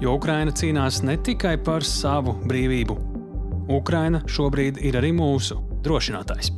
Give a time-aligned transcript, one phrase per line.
[0.00, 2.98] jo Ukraina cīnās ne tikai par savu brīvību.
[3.72, 6.52] Ukraina šobrīd ir arī mūsu drošinātājs.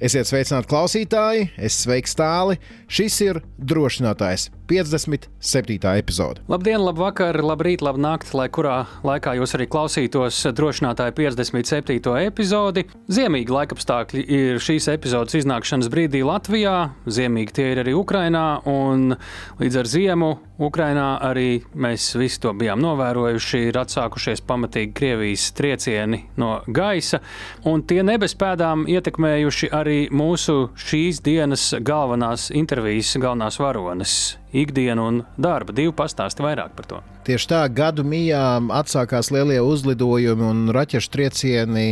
[0.00, 2.54] Esiet sveicināti klausītāji, es sveiks tāli.
[2.88, 5.76] Šis ir drošinātājs 57.
[6.00, 6.40] epizode.
[6.48, 12.16] Labdien, labvakar, labrīt, labnakt, lai kurā laikā jūs arī klausītos drošinātāja 57.
[12.24, 12.86] epizodi.
[13.12, 19.18] Ziemīgi laikapstākļi ir šīs epizodes iznākšanas brīdī Latvijā, ziemīgi tie ir arī Ukrainā, un
[19.60, 26.26] līdz ar ziemu Ukrainā arī mēs visi to bijām novērojuši, ir atsākušies pamatīgi Krievijas triecieni
[26.40, 27.22] no gaisa,
[27.64, 34.16] un tie nebespēdām ietekmējuši arī mūsu šīs dienas galvenās intervijas, galvenās varonas
[34.52, 35.72] ikdienu un darbu.
[35.76, 37.00] Divi pastāsti vairāk par to.
[37.24, 41.88] Tieši tā, gadu mijām atsākās lielie uzlidojumi un raķešu triecieni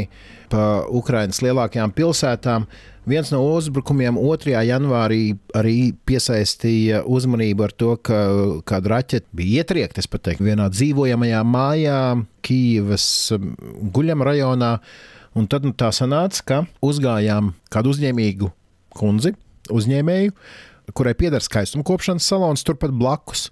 [0.50, 2.66] pa Ukraiņas lielākajām pilsētām.
[3.08, 4.52] Viens no uzbrukumiem 2.
[4.68, 5.22] janvārī
[5.56, 8.18] arī piesaistīja uzmanību ar to, ka
[8.68, 12.00] kāda raķeita bija ietriekta, teiktu, vienā dzīvojamajā mājā
[12.44, 13.54] Kīivas um,
[13.94, 14.72] guļama rajonā.
[15.38, 18.50] Un tad nu, tā sanāca, ka uzgājām kādu uzņēmīgu
[18.98, 19.32] kundzi,
[19.72, 20.34] uzņēmēju,
[20.96, 23.48] kurai pieder skaistuma kopšanas salons turpat blakus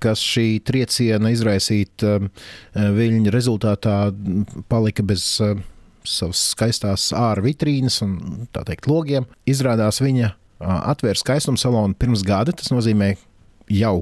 [0.00, 2.30] kas šī trieciena izraisīta um,
[2.72, 3.96] viļņa rezultātā
[4.72, 5.60] palika bez uh,
[6.10, 9.28] savas skaistās ārā vitrīnas un tā teikt logiem.
[9.48, 13.14] Izrādās viņa atvēra skaistuma salonu pirms gada, tas nozīmē
[13.70, 14.00] jau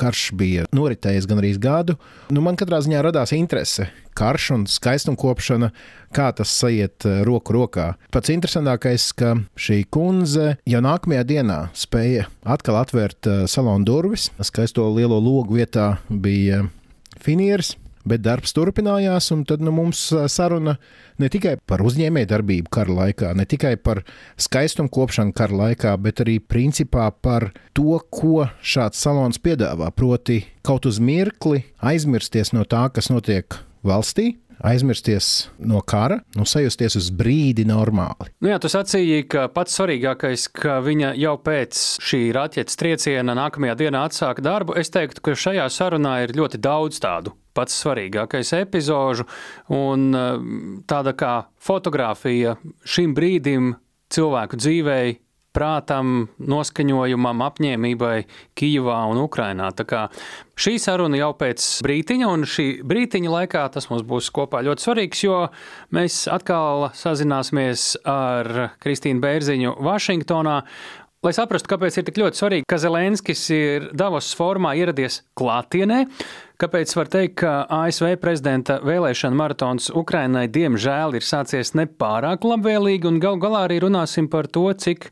[0.00, 1.96] karš bija noritējis gan arī gadu.
[2.32, 3.90] Nu, man katrā ziņā radās interese.
[4.16, 5.70] Karš un skaistumkopšana,
[6.16, 6.88] kā tas eh,
[7.26, 7.92] roku rokā.
[8.12, 14.30] Pats interesantākais, ka šī kundze jau nākamajā dienā spēja atkal atvērt salonu durvis.
[14.40, 16.64] Skaisto lielo logu vietā bija
[17.20, 17.76] finieris.
[18.10, 20.76] Bet darbs turpinājās, un tad nu, mums saruna
[21.20, 24.02] ne tikai par uzņēmējdarbību kara laikā, ne tikai par
[24.40, 29.92] skaistumu kopšanu kara laikā, bet arī principā par to, ko šāds salons piedāvā.
[29.94, 36.96] Proti, kaut uz mirkli aizmirsties no tā, kas notiek valstī, aizmirsties no kara, nu, sajusties
[37.00, 38.30] uz brīdi normāli.
[38.44, 43.78] Nu jā, tu sacīji, ka pats svarīgākais, ka viņa jau pēc šī raķetes trieciena nākamajā
[43.84, 44.76] dienā atsāka darbu.
[44.80, 49.28] Es teiktu, ka šajā sarunā ir ļoti daudz tādu pats svarīgākais epizožu,
[49.76, 50.52] un eh,
[50.90, 52.56] tāda kā fotografija
[52.88, 53.74] šim brīdim
[54.10, 55.18] cilvēku dzīvēi
[55.54, 58.16] prātam, noskaņojumam, apņēmībai
[58.58, 59.70] Kijavā un Ukrainā.
[59.74, 60.02] Tā kā
[60.60, 65.24] šī saruna jau pēc brītiņa, un šī brītiņa laikā tas mums būs kopā ļoti svarīgs,
[65.26, 65.40] jo
[65.96, 70.60] mēs atkal sazināsimies ar Kristīnu Bērziņu Vašingtonā.
[71.20, 76.06] Lai saprastu, kāpēc ir tik ļoti svarīgi, ka Zelenskis ir Davos formā ieradies klātienē,
[76.60, 83.20] kāpēc var teikt, ka ASV prezidenta vēlēšana maratons Ukrainai diemžēl ir sācies nepārāk labvēlīgi, un
[83.20, 85.10] gal galā arī runāsim par to, cik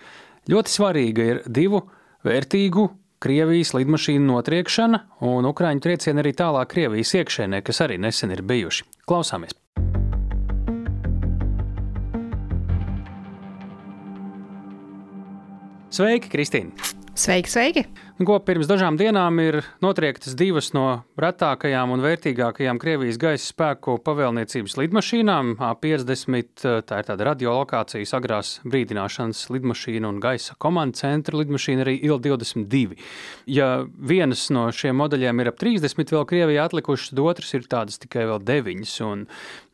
[0.48, 1.82] Ļoti svarīga ir divu
[2.24, 2.86] vērtīgu
[3.20, 8.88] Krievijas lidmašīnu notriekšana un Ukrāņu triecieni arī tālāk Krievijas iekšēnē, kas arī nesen ir bijuši.
[9.08, 9.57] Klausāmies!
[15.98, 16.94] Sveiki, Kristīne!
[17.18, 17.82] Sveiki, sveiki!
[18.26, 20.84] Ko pirms dažām dienām ir notriektas divas no
[21.22, 25.52] retākajām un vērtīgākajām Krievijas gaisa spēku pavēlniecības lidmašīnām.
[25.62, 32.98] A50 tā ir tāda radiolokācijas agrās brīdināšanas lidmašīna un gaisa komandas centra lidmašīna arī IL-22.
[33.54, 38.02] Ja vienas no šiem modeļiem ir ap 30 vēl Krievijā atlikušas, tad otrs ir tādas
[38.02, 38.94] tikai vēl 9.
[39.06, 39.26] Un,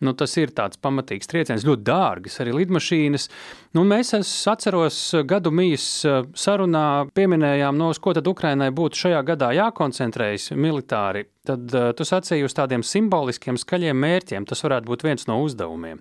[0.04, 3.28] nu, tas ir tāds pamatīgs trieciens, ļoti dārgas arī lidmašīnas.
[3.74, 4.98] Nu, mēs, es atceros,
[5.28, 5.86] gadu mīs
[6.38, 12.06] sarunā pieminējām, no uz ko tad Ukrainai būtu šajā gadā jākoncentrējas militāri, tad uh, tu
[12.08, 14.48] sacīji uz tādiem simboliskiem, skaļiem mērķiem.
[14.48, 16.00] Tas varētu būt viens no uzdevumiem.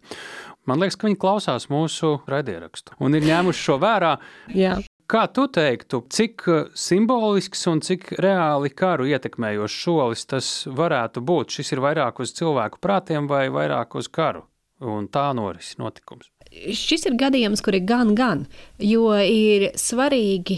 [0.69, 4.13] Man liekas, ka viņi klausās mūsu raidierakstu un ir ņēmuši šo vērā.
[4.55, 4.77] Jā.
[5.13, 11.53] Kā tu teiktu, cik eh, simbolisks un cik reāli karu ietekmējošs solis tas varētu būt?
[11.53, 14.47] Šis ir vairāk uz cilvēku prātiem vai vairāk uz karu?
[14.81, 16.31] Un tā norisinās notikums.
[16.49, 18.47] Šis ir gadījums, kur ir gan, gan,
[18.81, 20.57] jo ir svarīgi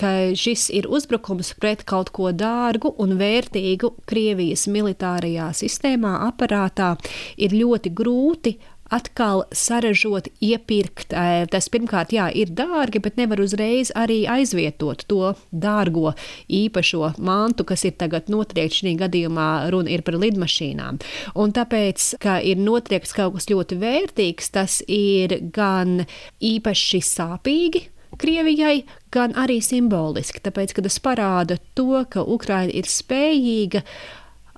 [0.00, 6.94] ka šis ir uzbrukums pret kaut ko dārgu un vērtīgu Krievijas militārajā sistēmā, aparātā,
[7.36, 8.56] ir ļoti grūti
[8.92, 11.14] atkal saražot, iepirkt.
[11.50, 16.14] Tas pirmkārt, jā, ir dārgi, bet nevar uzreiz arī aizvietot to dārgo
[16.52, 18.82] īpašo mantu, kas ir tagad notriekts.
[18.82, 21.00] Šī gadījumā runa ir par lidmašīnām.
[21.40, 26.04] Un tāpēc, ka ir notriekts kaut kas ļoti vērtīgs, tas ir gan
[26.42, 33.82] īpaši sāpīgi Krievijai, gan arī simboliski, tāpēc, ka tas parāda to, ka Ukraina ir spējīga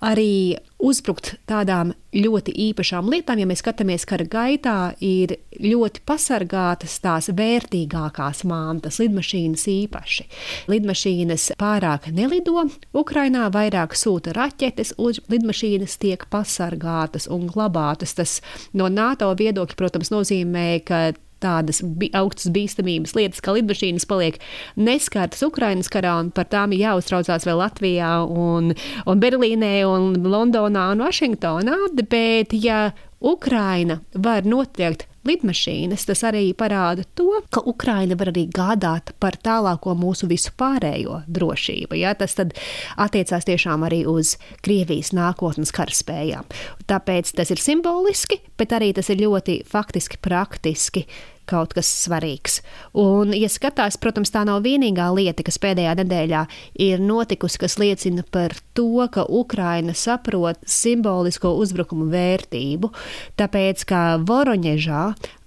[0.05, 3.41] arī uzbrukt tādām ļoti īpašām lietām.
[3.41, 10.27] Ja mēs skatāmies kara gaitā, ir ļoti pasargātas tās vērtīgākās mantas, lidmašīnas īpaši.
[10.73, 14.95] Lidmašīnas pārāk nelido Ukrainā, vairāk sūta raķetes,
[15.33, 18.17] lidmašīnas tiek pasargātas un glabātas.
[18.17, 18.41] Tas
[18.77, 21.07] no NATO viedokļa, protams, nozīmē, ka
[21.47, 24.39] tādas bi augstas bīstamības lietas, kā lidmašīnas paliek
[24.77, 28.75] neskartas Ukrainas karā, un par tām ir jāuztraucās vēl Latvijā, un,
[29.07, 31.79] un Berlīnē, un Londonā un Vašingtonā.
[32.07, 32.91] Bet, ja
[33.21, 39.97] Ukraina var notriekt lidmašīnas, tas arī parāda to, ka Ukraina var arī gādāt par tālāko
[39.99, 41.99] mūsu visu pārējo drošību.
[41.99, 42.15] Ja?
[42.19, 46.47] Tas attiecās tiešām arī uz Krievijas nākotnes karaspējām.
[46.87, 51.07] Tāpēc tas ir simboliski, bet arī tas ir ļoti faktiski, praktiski
[51.49, 52.61] kaut kas svarīgs.
[52.99, 56.43] Un, ja skatās, protams, tā nav vienīgā lieta, kas pēdējā nedēļā
[56.87, 62.93] ir notikusi, kas liecina par to, ka Ukraina saprot simbolisko uzbrukumu vērtību,
[63.41, 65.03] tāpēc, ka Voroņežā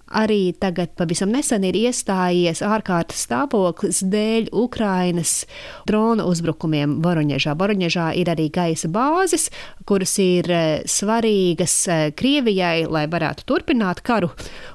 [0.09, 5.43] Arī tagad pavisam nesen ir iestājies ārkārtas stāvoklis dēļ Ukrainas
[5.89, 7.53] drona uzbrukumiem Voroņežā.
[7.59, 9.49] Voroņežā ir arī gaisa bāzes,
[9.85, 14.31] kuras ir e, svarīgas e, Krievijai, lai varētu turpināt karu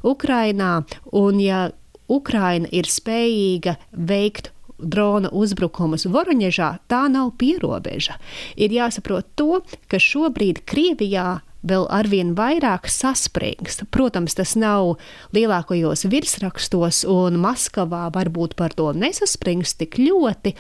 [0.06, 0.84] Ukrainā.
[1.18, 1.66] Un ja
[2.06, 8.18] Ukraina ir spējīga veikt drona uzbrukumus Voroņežā, tā nav pierobeža.
[8.54, 13.86] Ir jāsaprot to, ka šobrīd Krievijā vēl arvien vairāk saspringst.
[13.94, 14.94] Protams, tas nav
[15.36, 20.54] lielākajos virsrakstos, un Maskavā varbūt par to nesaspringst tik ļoti,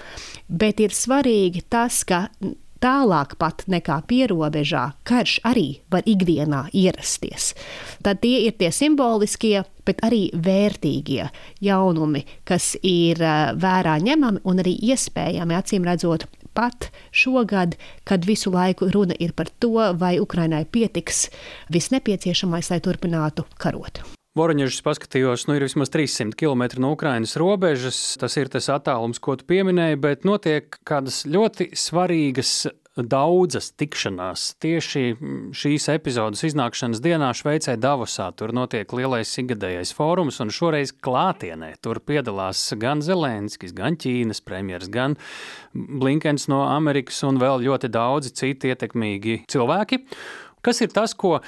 [0.48, 2.26] bet ir svarīgi tas, ka
[2.84, 7.52] tālāk pat nekā pierobežā, karš arī var ikdienā ierasties.
[8.04, 11.30] Tad tie ir tie simboliskie, bet arī vērtīgie
[11.64, 17.76] jaunumi, kas ir eh, vērā ņemami un arī iespējami, acīm redzot, pat šogad,
[18.08, 21.28] kad visu laiku runa ir par to, vai Ukrainai pietiks
[21.72, 24.02] viss nepieciešamais, lai turpinātu karot.
[24.34, 27.98] Voroņģis paskatījos, nu ir vismaz 300 km no Ukrainas robežas.
[28.18, 32.64] Tas ir tas attālums, ko tu pieminēji, bet notiek kādas ļoti svarīgas
[32.96, 34.52] daudzas tikšanās.
[34.62, 35.02] Tieši
[35.56, 41.98] šīs epizodes iznākšanas dienā Šveicē Davosā tur notiek lielais ikgadējais fórums, un šoreiz klātienē tur
[41.98, 45.18] piedalās gan Zelenskis, gan Ķīnas premjeras, gan
[45.74, 50.04] Blinkens no Amerikas un vēl ļoti daudzi citi ietekmīgi cilvēki.
[50.64, 51.40] Kas ir tas, ko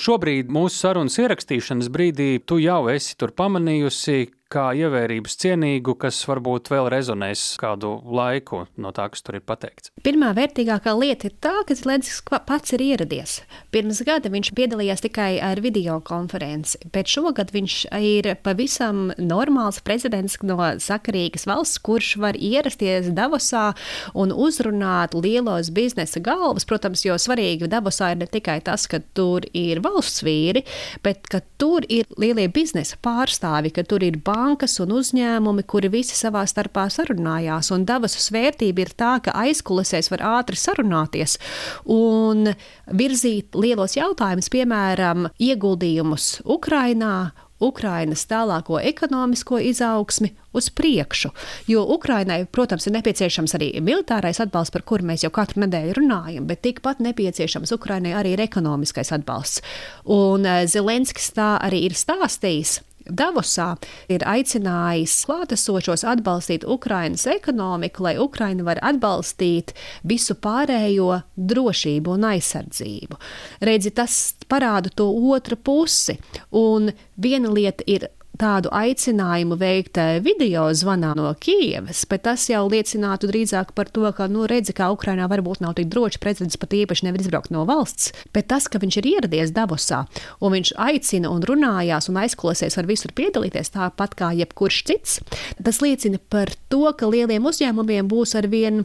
[0.00, 6.72] šobrīd mūsu sarunas ierakstīšanas brīdī tu jau esi tur pamanījusi, kā ievērības cienīgu, kas varbūt
[6.72, 9.92] vēl rezonēs kādu laiku no tā, kas tur ir pateikts?
[10.02, 13.38] Pirmā vērtīgākā lieta ir tā, ka Zelenskis pats ir ieradies.
[13.70, 20.40] Pirms gada viņš piedalījās tikai ar video konferenci, bet šogad viņš ir pavisam normāls prezidents
[20.42, 23.70] no sakarīgas valsts, kurš var ierasties Davosā
[24.18, 26.66] un uzrunāt lielos biznesa galvas.
[26.66, 30.64] Protams, jo svarīgi Davosā ir ne tikai tas, ka tur ir valsts vīri,
[31.04, 35.88] bet ka tur ir lielie biznesa pārstāvi, ka tur ir banka bankas un uzņēmumi, kuri
[35.92, 37.70] visi savā starpā sarunājās.
[37.74, 41.38] Un Davosas vērtība ir tā, ka aizkulisēs var ātri sarunāties
[41.86, 42.50] un
[42.90, 47.30] virzīt lielos jautājumus, piemēram, ieguldījumus Ukrainā
[47.60, 51.30] Ukrainas tālāko ekonomisko izaugsmi uz priekšu.
[51.70, 56.48] Jo Ukrainai, protams, ir nepieciešams arī militārais atbalsts, par kuru mēs jau katru nedēļu runājam,
[56.50, 59.64] bet tikpat nepieciešams Ukrainai arī ir ekonomiskais atbalsts.
[60.10, 63.74] Un eh, Zelenskis tā arī ir stāstījis Davosā
[64.12, 69.72] ir aicinājis klātesošos atbalstīt Ukrainas ekonomiku, lai Ukraina var atbalstīt
[70.04, 73.20] visu pārējo drošību un aizsardzību.
[73.64, 76.18] Redzi, tas parāda to otru pusi,
[76.52, 82.62] un viena lieta ir tādu aicinājumu veikt eh, video zvanā no Kijavas, bet tas jau
[82.70, 86.74] liecinātu drīzāk par to, ka, nu, redzi, kā Ukrainā varbūt nav tik droši, prezidents pat
[86.76, 90.04] īpaši nevar izbraukt no valsts, bet tas, ka viņš ir ieradies Davosā
[90.40, 95.20] un viņš aicina un runājās un aizklāsies ar visur piedalīties tāpat kā jebkurš cits,
[95.60, 98.84] tas liecina par to, ka lieliem uzņēmumiem būs arvien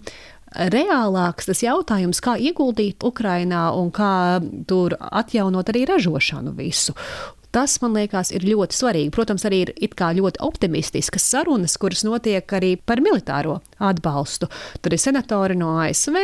[0.55, 6.95] reālāks tas jautājums, kā ieguldīt Ukrajinā un kā tur atjaunot arī ražošanu visu.
[7.55, 9.11] Tas, man liekas, ir ļoti svarīgi.
[9.15, 9.69] Protams, arī ir
[10.17, 14.49] ļoti optimistiskas sarunas, kuras notiek arī par militāro atbalstu.
[14.83, 16.19] Tur ir senatori no ASV,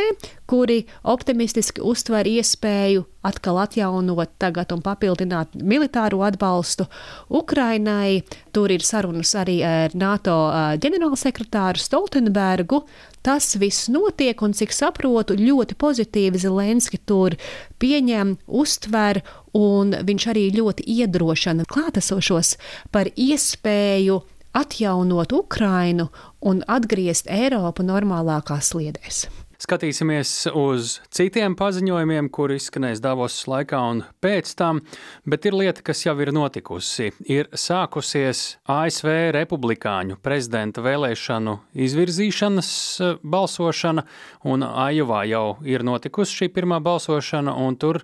[0.52, 6.84] kuri optimistiski uztver iespēju atkal atjaunot tagad un papildināt militāro atbalstu
[7.32, 8.20] Ukrainai.
[8.52, 10.34] Tur ir sarunas arī ar NATO
[10.82, 12.82] ģenerālsekretāru Stoltenbergu.
[13.24, 17.38] Tas viss notiek, un cik saprotu, ļoti pozitīvi Zelenski tur
[17.80, 19.22] pieņem, uztver,
[19.56, 22.56] un viņš arī ļoti iedrošina klātesošos
[22.92, 24.20] par iespēju
[24.52, 26.10] atjaunot Ukrainu
[26.44, 29.24] un atgriezt Eiropu normālākās sliedēs.
[29.62, 34.80] Skatīsimies uz citiem paziņojumiem, kur izskanēs Davosas laikā un pēc tam,
[35.22, 37.12] bet ir lieta, kas jau ir notikusi.
[37.30, 42.72] Ir sākusies ASV republikāņu prezidenta vēlēšanu izvirzīšanas
[43.06, 44.02] eh, balsošana,
[44.50, 48.02] un Ajovā jau ir notikusi šī pirmā balsošana, un tur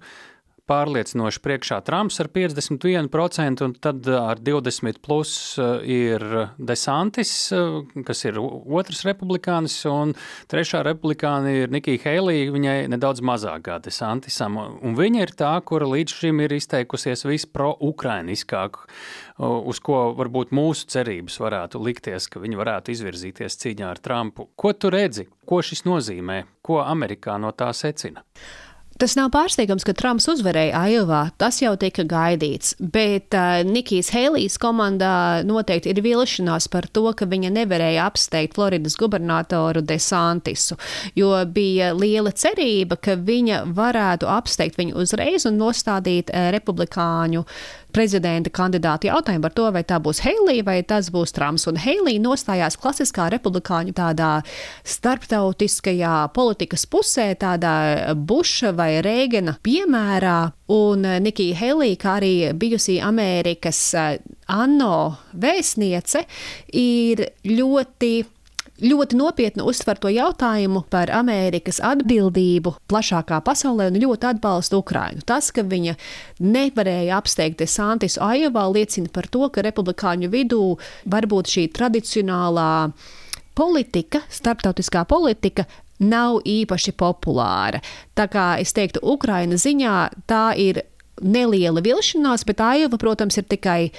[0.69, 6.25] pārliecinoši priekšā Trumps ar 51%, un tad ar 20% plus eh, ir
[6.59, 10.15] Desantis, eh, kas ir otrs republikānis, un
[10.51, 15.89] trešā republikāna ir Nikija Heilija, viņai nedaudz mazāk kā Desantisam, un viņa ir tā, kura
[15.89, 18.81] līdz šim ir izteikusies vispro-ukrainiskāk,
[19.39, 24.49] uz ko varbūt mūsu cerības varētu likties, ka viņi varētu izvirzīties cīņā ar Trumpu.
[24.59, 25.29] Ko tu redzi?
[25.49, 26.43] Ko šis nozīmē?
[26.65, 28.25] Ko Amerikā no tā secina?
[28.99, 31.21] Tas nav pārsteigums, ka Trumps uzvarēja Ajovā.
[31.39, 32.73] Tas jau tika gaidīts.
[32.83, 38.99] Bet uh, Nikijas Heilijas komandā noteikti ir vilšanās par to, ka viņa nevarēja apsteigt Floridas
[38.99, 40.75] gubernatoru Desantisu.
[41.15, 47.47] Jo bija liela cerība, ka viņa varētu apsteigt viņu uzreiz un nostādīt uh, republikāņu
[47.95, 51.67] prezidenta kandidātu jautājumu par to, vai tā būs Heilija vai tas būs Trumps.
[51.71, 54.31] Un Heilija nostājās klasiskā republikāņu tādā
[54.87, 60.39] starptautiskajā politikas pusē, tādā Buša vai Reigana piemērā.
[60.75, 64.19] Un Nikija Heilija, kā arī bijusī Amerikas eh,
[64.53, 64.99] ANO
[65.33, 66.27] vēstniece,
[66.77, 68.13] ir ļoti
[68.83, 75.25] ļoti nopietni uztver to jautājumu par Amerikas atbildību plašākā pasaulē un ļoti atbalsta Ukrainu.
[75.27, 75.97] Tas, ka viņa
[76.45, 80.63] nevarēja apsteigt Santis Ajovā, liecina par to, ka republikāņu vidū
[81.11, 82.71] varbūt šī tradicionālā
[83.59, 85.67] politika, starptautiskā politika
[85.99, 87.83] nav īpaši populāra.
[88.15, 89.97] Tā kā es teiktu, Ukraina ziņā
[90.31, 90.85] tā ir
[91.19, 93.91] neliela vilšanās, bet Aiva, protams, ir tikai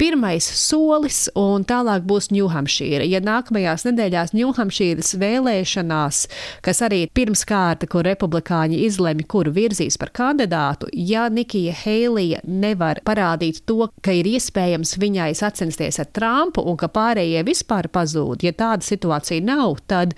[0.00, 3.06] pirmais solis, un tālāk būs Ņūhampšīra.
[3.08, 6.22] Ja nākamajās nedēļās Ņūhampšīras vēlēšanās,
[6.66, 13.00] kas arī pirms kārta, kur republikāņi izlemj, kuru virzīs par kandidātu, ja Nikija Heilija nevar
[13.06, 18.52] parādīt to, ka ir iespējams viņai sacensties ar Trumpu un ka pārējie vispār pazūd, ja
[18.56, 20.16] tāda situācija nav, tad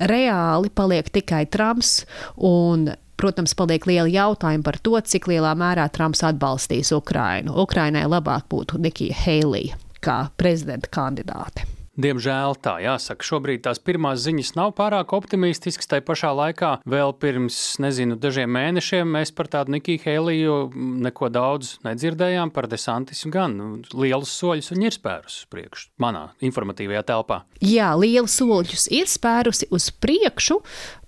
[0.00, 2.00] reāli paliek tikai Trumps
[2.36, 7.52] un Protams, paliek liela jautājuma par to, cik lielā mērā Trumps atbalstīs Ukrainu.
[7.60, 11.66] Ukrainai labāk būtu Nikija Heilija kā prezidenta kandidāte.
[11.98, 15.88] Diemžēl tā jāsaka, šobrīd tās pirmās ziņas nav pārāk optimistiskas.
[15.90, 20.58] Tā pašā laikā vēl pirms, nezinu, dažiem mēnešiem mēs par tādu Nikiju Heliju
[21.02, 22.54] neko daudz nedzirdējām.
[22.54, 23.58] Par desantisu gan
[23.90, 27.42] lielus soļus viņi ir spērusi uz priekšu manā informatīvajā telpā.
[27.58, 30.60] Jā, lielus soļus ir spērusi uz priekšu,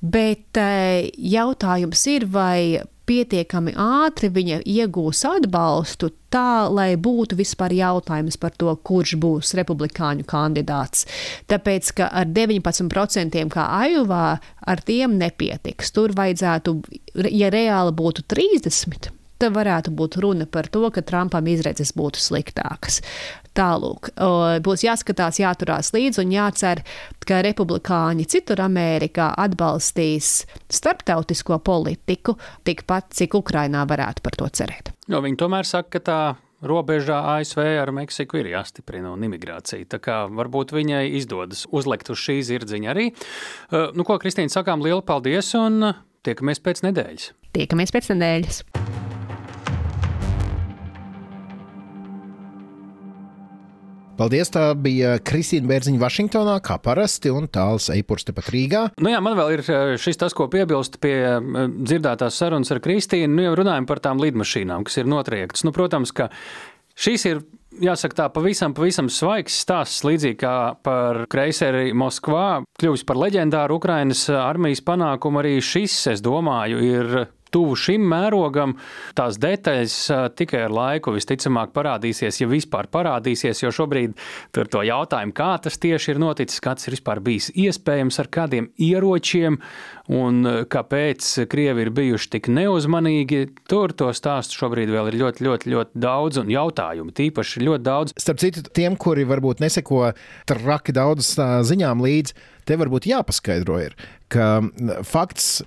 [0.03, 8.39] bet eh, jautājums ir, vai pietiekami ātri viņa iegūs atbalstu tā, lai būtu vispār jautājums
[8.41, 11.05] par to, kurš būs republikāņu kandidāts.
[11.53, 15.93] Tāpēc, ka ar 19% kā Ajovā, ar tiem nepietiks.
[15.93, 16.79] Tur vajadzētu,
[17.29, 23.03] ja reāli būtu 30%, tad varētu būt runa par to, ka Trumpam izredzes būtu sliktākas.
[23.53, 24.15] Tālūk,
[24.65, 26.81] būs jāskatās, jāturās līdzi un jācer,
[27.29, 34.95] ka republikāņi citur Amerikā atbalstīs starptautisko politiku tikpat, cik Ukrainā varētu par to cerēt.
[35.11, 36.21] Jo viņi tomēr saka, ka tā
[36.63, 39.85] robežā ASV ar Meksiku ir jāstiprina un imigrācija.
[39.91, 43.11] Tā kā varbūt viņai izdodas uzlikt uz šī zirdziņa arī.
[43.93, 45.93] Nu, ko Kristīna sakām, lielu paldies un
[46.25, 47.33] tiekamies pēc nedēļas.
[47.53, 48.65] Tiekamies pēc nedēļas.
[54.23, 54.53] Paldies!
[54.55, 58.83] Tā bija Kristīna Bērziņa Vašingtonā, kā parasti, un tāls eipurs tepat Rīgā.
[59.03, 62.79] Nu jā, man vēl ir eh, šis tas, ko piebilst pie eh, dzirdētās sarunas ar
[62.85, 63.33] Kristīnu.
[63.35, 65.65] Nu jau runājam par tām lidmašīnām, kas ir notriektas.
[65.67, 66.29] Nu, protams, ka
[66.95, 67.43] šīs ir
[67.83, 70.55] jāsaka, tā pavisam, pavisam svaigs stāsts, līdzīgi kā
[70.87, 75.43] par kreiseri Moskvā, kļuvis par leģendāru Ukrainas armijas panākumu.
[75.43, 78.75] Arī šis, es domāju, ir tuvu šim mērogam.
[79.19, 79.97] Tās detaļas
[80.39, 84.17] tikai ar laiku visticamāk parādīsies, ja vispār parādīsies, jo šobrīd
[84.55, 88.71] tur to jautājumu, kā tas tieši ir noticis, kāds ir vispār bijis iespējams ar kādiem
[88.81, 89.59] ieročiem
[90.13, 90.43] un
[90.73, 93.45] kāpēc Krievi ir bijuši tik neuzmanīgi.
[93.71, 98.17] Tur to stāstu šobrīd vēl ir ļoti, ļoti, ļoti daudz un jautājumu tīpaši ļoti daudz.
[98.21, 100.11] Starp citu, tiem, kuri varbūt neseko
[100.49, 101.35] traki daudz
[101.69, 102.37] ziņām līdzi,
[102.69, 103.97] te varbūt jāpaskaidro ir,
[104.33, 104.59] ka
[105.07, 105.63] fakts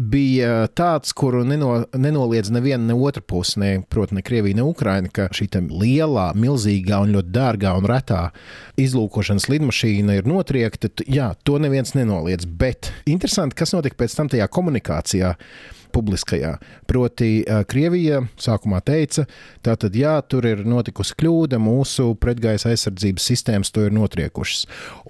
[0.00, 5.10] bija tāds, kuru neno, nenoliedz neviena ne otra puse, ne, proti, ne Krievija, ne Ukraina,
[5.12, 8.30] ka šī lielā, milzīgā un ļoti dārgā un retā
[8.80, 10.92] izlūkošanas lidmašīna ir notriekta.
[11.10, 12.48] Jā, to neviens nenoliedz.
[12.48, 15.34] Bet interesanti, kas notika pēc tam tajā komunikācijā
[15.92, 16.54] publiskajā.
[16.90, 19.26] Proti, Krievija sākumā teica,
[19.64, 24.66] ka jā, tur ir notikusi kļūda, mūsu pretgaisa aizsardzības sistēmas to ir notriekušas.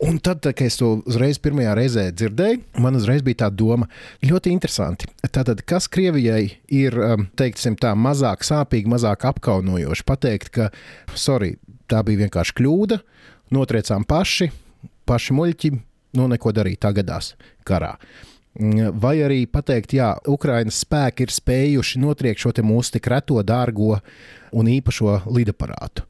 [0.07, 3.89] Un tad, kad es to uzreiz pirmajā reizē dzirdēju, man uzreiz bija tā doma,
[4.25, 5.11] ļoti interesanti.
[5.27, 6.97] Tātad, kas Krievijai ir,
[7.41, 10.71] teiksim, tā mazāk sāpīgi, mazāk apkaunojoši pateikt, ka,
[11.15, 11.55] sorry,
[11.91, 13.01] tā bija vienkārši kļūda,
[13.55, 14.51] notriecām paši,
[15.09, 15.73] paši muļķi,
[16.19, 17.35] nu neko darīt, tā gadās
[17.67, 17.97] karā.
[18.59, 24.01] Vai arī pateikt, jā, Ukraiņas spēki ir spējuši notriekt šo mūsu tik reto, dārgo
[24.51, 26.03] un īpašo lidaparātu.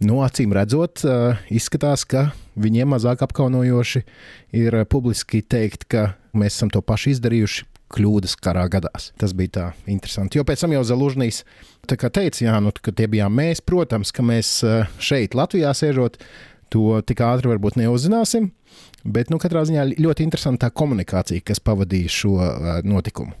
[0.00, 1.02] Nu, acīm redzot,
[1.52, 4.04] izskatās, ka viņiem mazāk apkaunojoši
[4.56, 7.66] ir publiski teikt, ka mēs esam to pašu izdarījuši.
[7.90, 9.08] Kļūdas karā gadās.
[9.18, 10.38] Tas bija tā interesanti.
[10.38, 11.40] Jo pēc tam jau Zelūžņīs
[11.90, 13.58] teica, jā, nu, ka tie bijām mēs.
[13.66, 14.52] Protams, ka mēs
[15.02, 16.20] šeit, Latvijā, sēžot,
[16.70, 18.52] to tik ātri varbūt neuzzināsim.
[19.04, 22.34] Bet nu, katrā ziņā ļoti interesanta komunikācija, kas pavadīja šo
[22.84, 23.36] notikumu.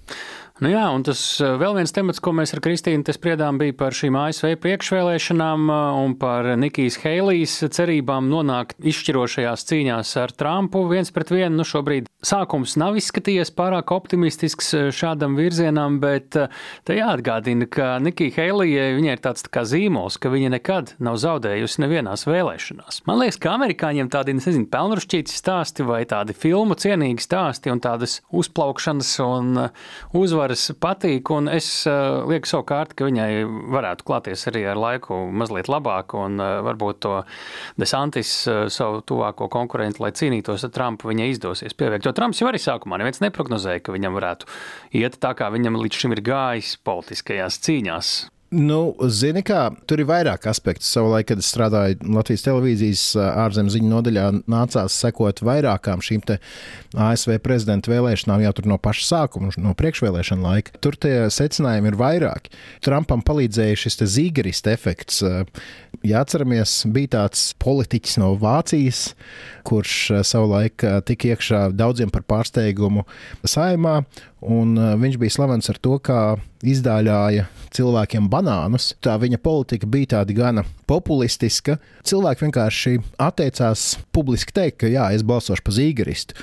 [0.60, 3.94] Nu jā, un tas eh, vēl viens temats, ko mēs ar Kristīnu spriedām, bija par
[3.96, 11.08] šīm ASV priekšvēlēšanām eh, un par Nikijas Heilijas cerībām nonākt izšķirošajās cīņās ar Trumpu viens
[11.16, 11.62] pret vienu.
[11.62, 18.36] Nu, šobrīd sākums nav izskatījies pārāk optimistisks eh, šādam virzienam, bet te jāatgādina, ka Nikija
[18.36, 23.00] Heilijai viņai ir tāds tā kā zīmols, ka viņa nekad nav zaudējusi nevienās vēlēšanās.
[23.08, 28.20] Man liekas, ka amerikāņiem tādi, nezinu, pelnrušķīti stāsti vai tādi filmu cienīgi stāsti un tādas
[28.28, 29.64] uzplaukšanas un
[30.12, 34.78] uzvaras uzvaras patīk, un es uh, lieku savu kārtu, ka viņai varētu klāties arī ar
[34.78, 37.22] laiku mazliet labāk, un uh, varbūt to
[37.78, 42.06] Desantis uh, savu tuvāko konkurentu, lai cīnītos ar Trumpu, viņai izdosies pievērt.
[42.06, 44.50] Jo Trumps jau arī sākumā neviens neprognozēja, ka viņam varētu
[44.98, 48.14] iet tā, kā viņam līdz šim ir gājis politiskajās cīņās.
[48.50, 50.82] Nu, zini, kā tur ir vairāk aspektu.
[50.82, 56.24] Savulaik, kad es strādāju Latvijas televīzijas ārzemju ziņu nodaļā, nācās sekot vairākām šīm
[56.98, 60.74] ASV prezidenta vēlēšanām jau no paša sākuma, no priekšvēlēšana laika.
[60.82, 62.50] Tur tie secinājumi ir vairāki.
[62.82, 65.22] Trumpam palīdzēja šis zīgerista efekts.
[66.02, 69.12] Ja atceramies, bija tāds politiķis no Vācijas,
[69.62, 73.06] kurš savulaik tika iekšā daudziem par pārsteigumu
[73.46, 74.00] saimā,
[74.40, 76.20] un viņš bija slavens ar to, kā
[76.66, 78.94] izdāļāja cilvēkiem banānus.
[79.04, 81.78] Tā viņa politika bija tāda gana populistiska.
[82.06, 86.38] Cilvēki vienkārši atteicās publiski teikt, ka jā, es balsošu par zīgeristu.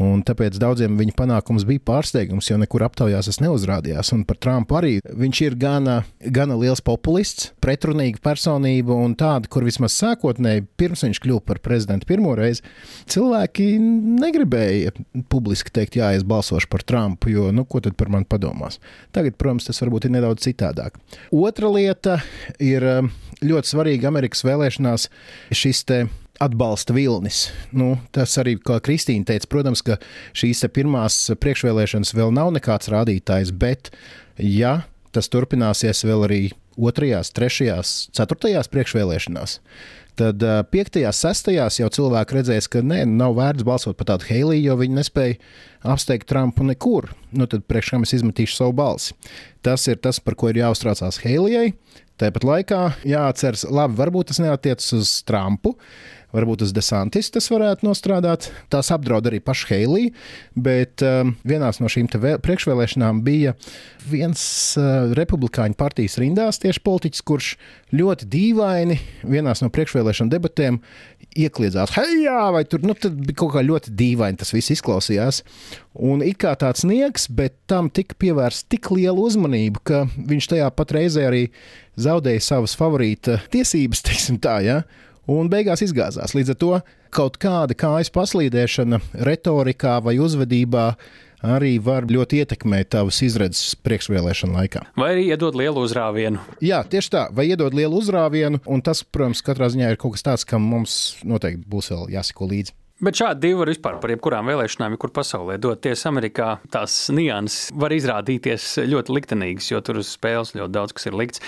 [0.00, 4.10] Un tāpēc daudziem viņa panākums bija pārsteigums, jo nekur aptaujās tas neuzrādījās.
[4.16, 6.00] Un par Trumpu arī viņš ir gana,
[6.34, 12.10] gana liels populists, pretrunīga personība un tāda, kur vismaz sākotnēji, pirms viņš kļuva par prezidentu
[12.10, 12.64] pirmo reizi,
[13.14, 13.68] cilvēki
[14.24, 14.96] negribēja
[15.30, 18.80] publiski teikt, jā, es balsošu par Trumpu, jo, nu, ko tad par mani padomās.
[19.14, 20.98] Tagad, protams, tas varbūt ir nedaudz citādāk.
[21.30, 22.18] Otra lieta
[22.58, 23.14] ir um,
[23.46, 25.08] ļoti svarīga Amerikas vēlēšanās
[25.54, 26.02] šis te
[26.42, 27.48] atbalsta vilnis.
[27.74, 29.98] Nu, tas arī, kā Kristīna teica, protams, ka
[30.36, 33.92] šīs pirmās priekšvēlēšanas vēl nav nekāds rādītājs, bet
[34.38, 34.80] ja
[35.14, 36.40] tas turpināsies vēl arī
[36.74, 39.60] otrajās, trešajās, ceturtajās priekšvēlēšanās,
[40.18, 44.76] tad piektajās, sestajās jau cilvēki redzēs, ka nē, nav vērts balsot par tādu Heiliju, jo
[44.80, 45.38] viņi nespēja
[45.94, 47.10] apsteigt Trumpu nekur.
[47.34, 49.14] Nu, tad priekš kam es izmetīšu savu balsi.
[49.64, 51.74] Tas ir tas, par ko ir jāuztraucās Heilijai.
[52.20, 55.74] Tāpat laikā jāatceras, labi, varbūt tas neatiecas uz Trumpu,
[56.34, 58.50] varbūt uz Desantis tas varētu nostrādāt.
[58.72, 60.12] Tās apdraud arī pašu Heiliju,
[60.54, 63.54] bet um, vienā no šīm priekšvēlēšanām bija
[64.10, 64.42] viens
[64.78, 67.54] uh, republikāņu partijas rindās tieši politiķis, kurš
[67.94, 68.98] ļoti dīvaini
[69.30, 70.80] vienā no priekšvēlēšana debatēm
[71.34, 75.42] iekļiedzās, hei, vai tur nu, bija kaut kā ļoti dīvaini tas viss izklausījās.
[75.94, 80.70] Un it kā tāds nieks, bet tam tika pievērsta tik liela uzmanība, ka viņš tajā
[80.74, 81.44] pat reizē arī
[82.00, 84.82] zaudēja savas favorīta tiesības, teiksim tā, ja?
[85.30, 86.34] Un beigās izgāzās.
[86.36, 86.72] Līdz ar to
[87.14, 90.86] kaut kāda kājas paslīdēšana retorikā vai uzvedībā
[91.44, 94.84] arī var ļoti ietekmēt tavas izredzes priekšvēlēšana laikā.
[95.00, 96.40] Vai arī iedod lielu uzrāvienu?
[96.64, 100.24] Jā, tieši tā, vai iedod lielu uzrāvienu, un tas, protams, katrā ziņā ir kaut kas
[100.24, 102.76] tāds, kam mums noteikti būs vēl jāsako līdzi.
[103.04, 106.06] Bet šādi divi var vispār par jebkurām vēlēšanām, jebkur pasaulē doties.
[106.08, 111.18] Amerikā tās nianses var izrādīties ļoti liktenīgas, jo tur uz spēles ļoti daudz kas ir
[111.20, 111.42] likts.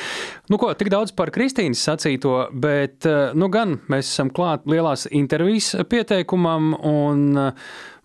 [0.52, 5.06] Nu, ko, tik daudz par Kristīnas sacīto, bet eh, nu, gan mēs esam klāt lielās
[5.08, 7.24] intervijas pieteikumam, un,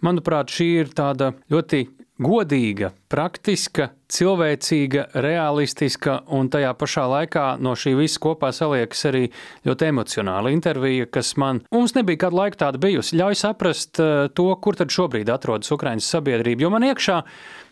[0.05, 1.83] manuprāt, šī ir tāda ļoti
[2.21, 9.23] godīga, praktiska, cilvēcīga, realistiska un tajā pašā laikā no šī visa kopā saliekas arī
[9.67, 14.47] ļoti emocionāla intervija, kas man, mums nebija kādu laiku tāda bijusi, ļauj saprast eh, to,
[14.61, 17.21] kur tad šobrīd atrodas Ukraiņas sabiedrība, jo man iekšā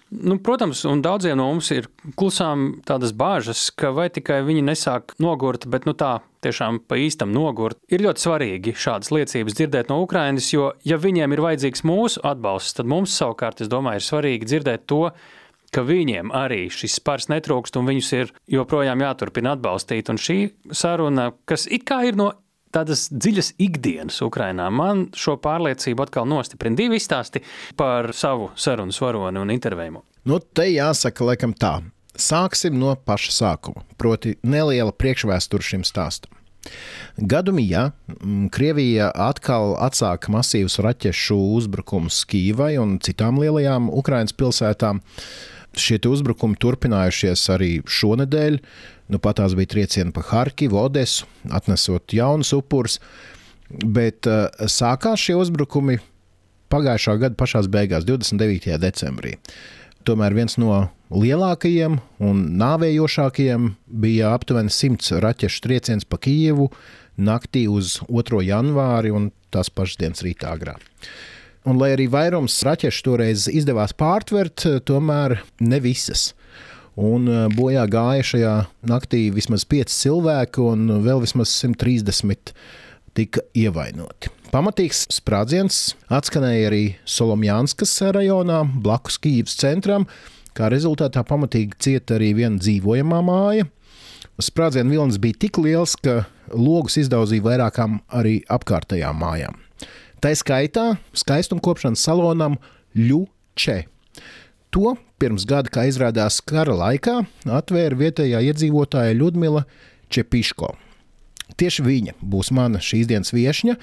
[0.09, 1.85] Nu, protams, un daudziem no mums ir
[2.17, 7.29] klusām tādas bāžas, ka vai tikai viņi nesāk nogurt, bet nu, tā tiešām pa īstam
[7.35, 7.77] nogurt.
[7.93, 12.79] Ir ļoti svarīgi šādas liecības dzirdēt no Ukrainas, jo, ja viņiem ir vajadzīgs mūsu atbalsts,
[12.79, 15.03] tad mums savukārt, es domāju, ir svarīgi dzirdēt to,
[15.69, 20.09] ka viņiem arī šis spars netrūkst un viņus ir joprojām jāturpina atbalstīt.
[20.09, 20.39] Un šī
[20.73, 22.31] saruna, kas it kā ir no
[22.75, 24.69] tādas dziļas ikdienas Ukrajinā.
[24.73, 27.43] Man šo pārliecību atkal nostiprina divi izstāsti
[27.79, 30.03] par savu sarunu svaroni un intervējumu.
[30.29, 31.79] Nu, te jāsaka, laikam tā.
[32.19, 36.33] Sāksim no paša sākuma, proti, neliela priekšvēsture šim stāstam.
[37.15, 37.89] Gadu mijā
[38.53, 44.99] Krievija atkal atsāka masīvus raķešu uzbrukumus Kīvai un citām lielajām Ukraiņas pilsētām.
[45.79, 48.59] Šie uzbrukumi turpinājušies arī šonadēļ.
[49.09, 52.99] Nu, pat tās bija triecieni pa Harkivu, Odesu, atnesot jaunus upurus.
[53.69, 55.97] Bet uh, sākās šie uzbrukumi
[56.69, 58.77] pagājušā gada pašā beigās, 29.
[58.81, 59.35] decembrī.
[60.05, 66.69] Tomēr viens no lielākajiem un nāvējošākajiem bija aptuveni 100 raķešu trieciens pa Kijevu
[67.19, 68.43] naktī uz 2.
[68.47, 70.77] janvāri un tās pašas dienas rītā agrā.
[71.67, 76.29] Un, lai arī vairums raķešu toreiz izdevās pārtvert, tomēr ne visas.
[76.97, 78.55] Un eh, bojā gāja šajā
[78.89, 82.53] naktī vismaz 5 cilvēki, un vēl vismaz 130
[83.17, 84.31] tika ievainoti.
[84.49, 90.07] Pamatīgs sprādziens atskanēja arī Solomjānskas rajonā, blakus Kīivas centram,
[90.57, 93.67] kā rezultātā pamatīgi cieta arī viena dzīvojamā māja.
[94.39, 96.23] Sprādzienu vilnis bija tik liels, ka
[96.55, 99.59] logus izdauzīja vairākām arī apkārtējām mājām.
[100.23, 102.57] Tā skaitā skaistumkopšanas salonam
[102.97, 103.83] Ļuče.
[104.75, 109.65] To pirms gada, kā izrādās kara laikā, atvēra vietējā iedzīvotāja Ludmila
[110.13, 110.75] Čepiško.
[111.57, 113.75] Tieši viņa būs mana šīs dienas viesņa.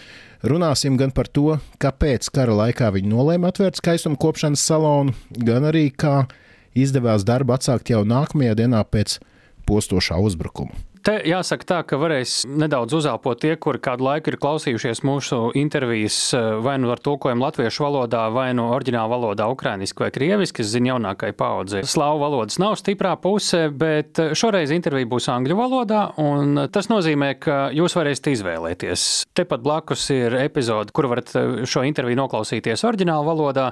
[0.46, 6.28] Runāsim gan par to, kāpēc kara laikā viņa nolēma atvērt skaistumkopšanas salonu, gan arī kā
[6.78, 9.18] izdevās darbu atsākt jau nākamajā dienā pēc
[9.66, 10.78] postošā uzbrukuma.
[11.06, 16.16] Te jāsaka tā, ka varēs nedaudz uzelpot tie, kuri kādu laiku ir klausījušies mūsu intervijas
[16.34, 20.64] eh, vai nu ar tulkojumu latviešu valodā, vai nu oriģinālu valodā, ukrainiski vai krieviski.
[20.64, 25.58] Es zinu, jaunākai paudzei slāvu valodas nav stiprā puse, bet eh, šoreiz intervija būs angļu
[25.60, 29.06] valodā, un tas nozīmē, ka jūs varēsiet izvēlēties.
[29.38, 33.68] Tepat blakus ir epizode, kur varat eh, šo interviju noklausīties oriģinālu valodā,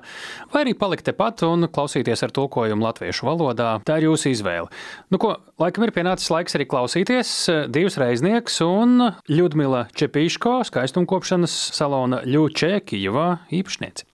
[0.55, 3.75] vai arī palikt tepat un klausīties ar tulkojumu latviešu valodā.
[3.83, 4.71] Tā ir jūsu izvēle.
[5.11, 8.99] Nu, ko, laikam ir pienācis laiks arī klausīties eh, divs reiznieks un
[9.31, 14.09] Ļudmila Čepīško, skaistumkopšanas salona Ļučē Kijavā īpašniece.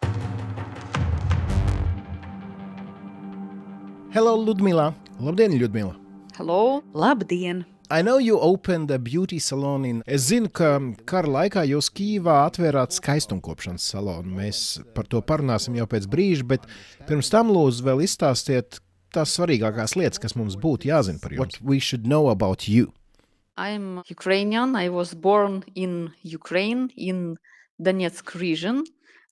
[4.11, 4.91] Hello, Ludmila!
[5.23, 5.95] Labdien, Ludmila!
[6.37, 6.83] Hello!
[6.93, 7.65] Labdien!
[7.91, 10.03] I know you opened a beauty salon in.
[10.07, 10.77] Es zinu, ka
[11.11, 14.37] kara laikā jūs Kīvā atvērāt skaistumkopšanas salonu.
[14.37, 14.61] Mēs
[14.95, 16.69] par to parunāsim jau pēc brīža, bet
[17.09, 18.79] pirms tam lūdzu vēl izstāstiet
[19.15, 21.41] tās svarīgākās lietas, kas mums būtu jāzina par jums.
[21.41, 22.93] What we should know about you.
[23.57, 24.77] I'm Ukrainian.
[24.77, 27.37] I was born in Ukraine, in
[27.79, 28.85] Donetsk region,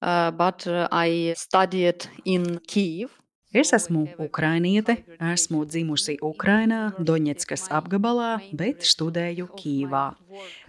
[0.03, 3.09] uh, but uh, I studied in Kyiv.
[3.49, 10.03] Es esmu ukrainiete, esmu dzimusi Ukrainā, Doņetskas apgabalā, bet studēju Kīvā.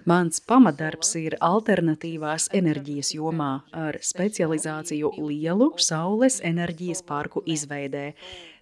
[0.07, 8.13] Mans pamatdarbs ir alternatīvās enerģijas jomā ar specializāciju lielu saules enerģijas parku izveidē.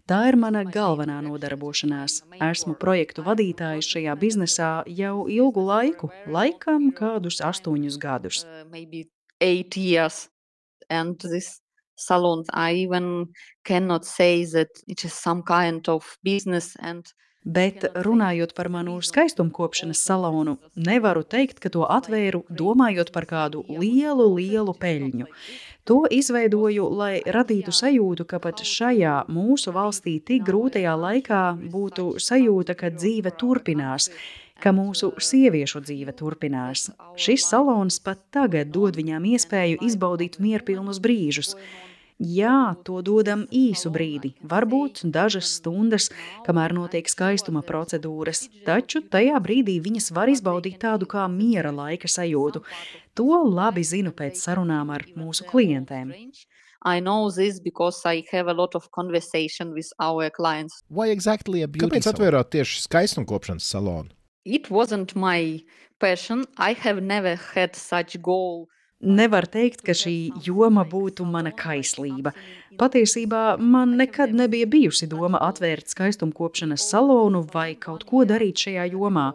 [0.07, 2.21] Tā ir mana galvenā nodarbošanās.
[2.39, 8.45] Esmu projektu vadītājs šajā biznesā jau ilgu laiku, laikam kādus astoņus gadus.
[8.47, 10.09] Uh,
[10.89, 11.59] and this
[11.97, 13.27] salon, I even
[13.65, 17.05] cannot say that it is some kind of business and
[17.47, 24.25] Bet runājot par manu skaistumkopšanas salonu, nevaru teikt, ka to atvēru domājot par kādu lielu,
[24.35, 25.29] lielu peļņu.
[25.87, 32.75] To izveidoju, lai radītu sajūtu, ka pat šajā mūsu valstī tik grūtajā laikā būtu sajūta,
[32.75, 34.09] ka dzīve turpinās,
[34.59, 36.89] ka mūsu sieviešu dzīve turpinās.
[37.15, 41.55] Šis salons pat tagad dod viņām iespēju izbaudīt mierpilnus brīžus.
[42.17, 46.07] Jā, to dodam īsu brīdi, varbūt dažas stundas,
[46.47, 52.63] kamēr notiek skaistuma procedūras, taču tajā brīdī viņas var izbaudīt tādu kā miera laika sajūtu.
[53.21, 56.09] To labi zinu pēc sarunām ar mūsu klientiem.
[56.81, 60.81] I know this because I have a lot of conversation with our clients.
[60.89, 64.09] Why exactly a beauty Kāpēc atvērāt tieši skaistumkopšanas salonu?
[64.43, 65.61] It wasn't my
[65.99, 66.45] passion.
[66.57, 72.31] I have never had such goal Nevar teikt, ka šī joma būtu mana kaislība.
[72.81, 79.27] Patiesībā man nekad nebija bijusi doma atvērt skaistumkopšanas salonu vai kaut ko darīt šajā jomā.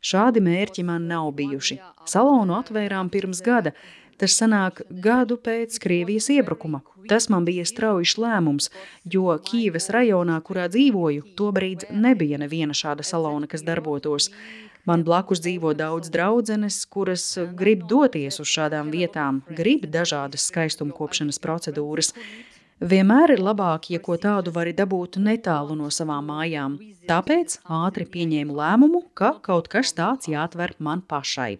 [0.00, 1.76] Šādi mērķi man nav bijuši.
[2.08, 3.74] Salonu atvērām pirms gada.
[4.16, 6.80] Tas sanāk gadu pēc Krievijas iebrukuma.
[7.08, 8.70] Tas man bija straujišs lēmums,
[9.04, 14.30] jo Kīves rajonā, kurā dzīvoju, tobrīd nebija neviena šāda salona, kas darbotos.
[14.88, 17.24] Man blakus dzīvo daudz draudzenes, kuras
[17.56, 22.14] grib doties uz šādām vietām, grib dažādas skaistumkopšanas procedūras.
[22.80, 26.78] Vienmēr ir labāk, ja ko tādu vari dabūt netālu no savām mājām.
[27.10, 31.58] Tāpēc ātri pieņēmu lēmumu, ka kaut kas tāds jāatver man pašai.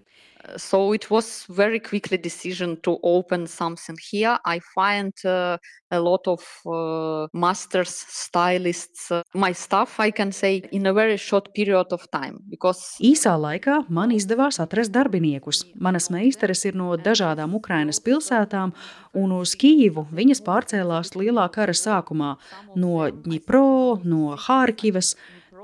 [0.57, 5.57] So it was very quickly decision to open something here i find uh,
[5.91, 11.17] a lot of uh, masters stylists uh, my stuff i can say in a very
[11.17, 16.97] short period of time because īsā laikā man izdevās atrast darbiniekus manas meistaras ir no
[16.97, 18.73] dažādām ukrainas pilsētām
[19.15, 22.35] un uz Kijivu viņas pārcēlās lielā kara sākumā
[22.79, 25.15] no Dņipro, no Hārkivas.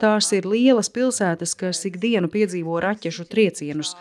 [0.01, 3.95] Tās ir lielas pilsētas, kas ikdienu piedzīvo raķešu triecienus.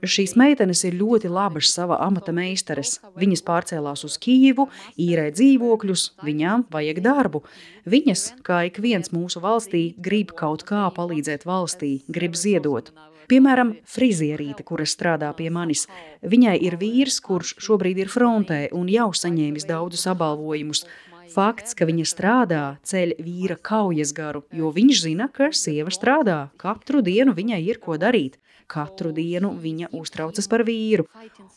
[0.00, 2.94] Šīs meitenes ir ļoti labas sava amata meistares.
[3.20, 7.42] Viņas pārcēlās uz Kijivu, īrē dzīvokļus, viņām vajag darbu.
[7.84, 12.88] Viņas, kā ik viens mūsu valstī, grib kaut kā palīdzēt valstī, grib ziedot.
[13.30, 15.84] Piemēram, frizierīte, kura strādā pie manis.
[16.24, 20.86] Viņai ir vīrs, kurš šobrīd ir frontē un jau saņēmis daudzus apbalvojumus.
[21.30, 26.48] Fakts, ka viņa strādā, ceļ vīra kaujas garu, jo viņš zina, ka sieva strādā.
[26.58, 28.40] Katru dienu viņai ir ko darīt.
[28.70, 31.06] Katru dienu viņa uztraucas par vīru.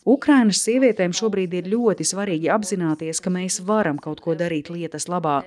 [0.10, 5.42] Ukrainas sievietēm šobrīd ir ļoti svarīgi apzināties, ka mēs varam kaut ko darīt lietas labā,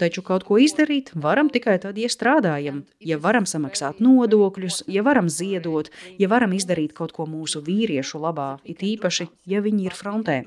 [0.00, 5.28] taču kaut ko izdarīt varam tikai tad, ja strādājam, ja varam samaksāt nodokļus, ja varam
[5.28, 10.38] ziedot, ja varam izdarīt kaut ko mūsu vīriešu labā, it īpaši, ja viņi ir frontē.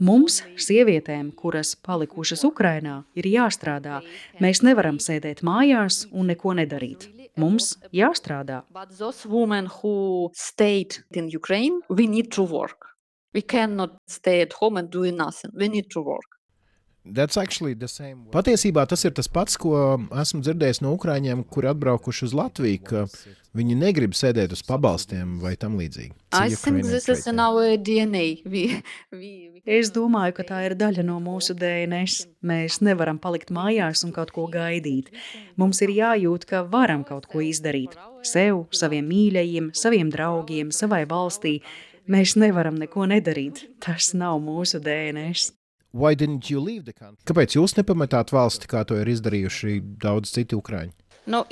[0.00, 4.00] Mums, sievietēm, kuras palikušas Ukrainā, ir jāstrādā.
[4.42, 7.08] Mēs nevaram sēdēt mājās un neko nedarīt.
[7.36, 8.62] Mums jāstrādā.
[11.36, 12.94] ukraine we need to work
[13.34, 16.30] we cannot stay at home and do nothing we need to work
[17.04, 23.02] Patiesībā tas ir tas pats, ko esmu dzirdējis no ukrāņiem, kuri atbraukuši uz Latviju, ka
[23.54, 26.14] viņi negrib sēdēt uz pabalstiem vai tam līdzīgi.
[26.32, 28.40] I think this is in our DNA.
[28.48, 28.80] We,
[29.12, 29.60] we, we...
[29.64, 32.26] Es domāju, ka tā ir daļa no mūsu DNS.
[32.44, 35.08] Mēs nevaram palikt mājās un kaut ko gaidīt.
[35.60, 37.96] Mums ir jājūt, ka varam kaut ko izdarīt.
[38.24, 41.58] Sev, saviem mīļajiem, saviem draugiem, savai valstī.
[42.08, 43.66] Mēs nevaram neko nedarīt.
[43.84, 45.52] Tas nav mūsu DNS.
[47.28, 50.92] Kāpēc jūs nepametāt valsti, kā to ir izdarījuši daudz citu ukrāņu?
[51.26, 51.44] No,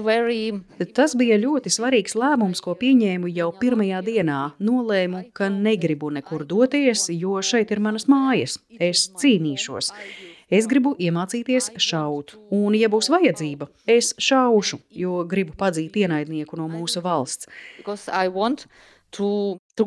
[0.00, 0.52] very...
[0.96, 4.38] Tas bija ļoti svarīgs lēmums, ko pieņēmu jau pirmajā dienā.
[4.62, 8.56] Nolēmu, ka negribu nekur doties, jo šeit ir manas mājas.
[8.80, 9.92] Es cīnīšos.
[10.46, 16.68] Es gribu iemācīties šaut, un, ja būs vajadzība, es šaušu, jo gribu padzīt ienaidnieku no
[16.70, 17.50] mūsu valsts.
[19.16, 19.84] To, to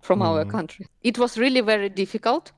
[0.00, 0.28] from mm.
[0.28, 0.86] our country.
[1.02, 2.52] It was really very difficult.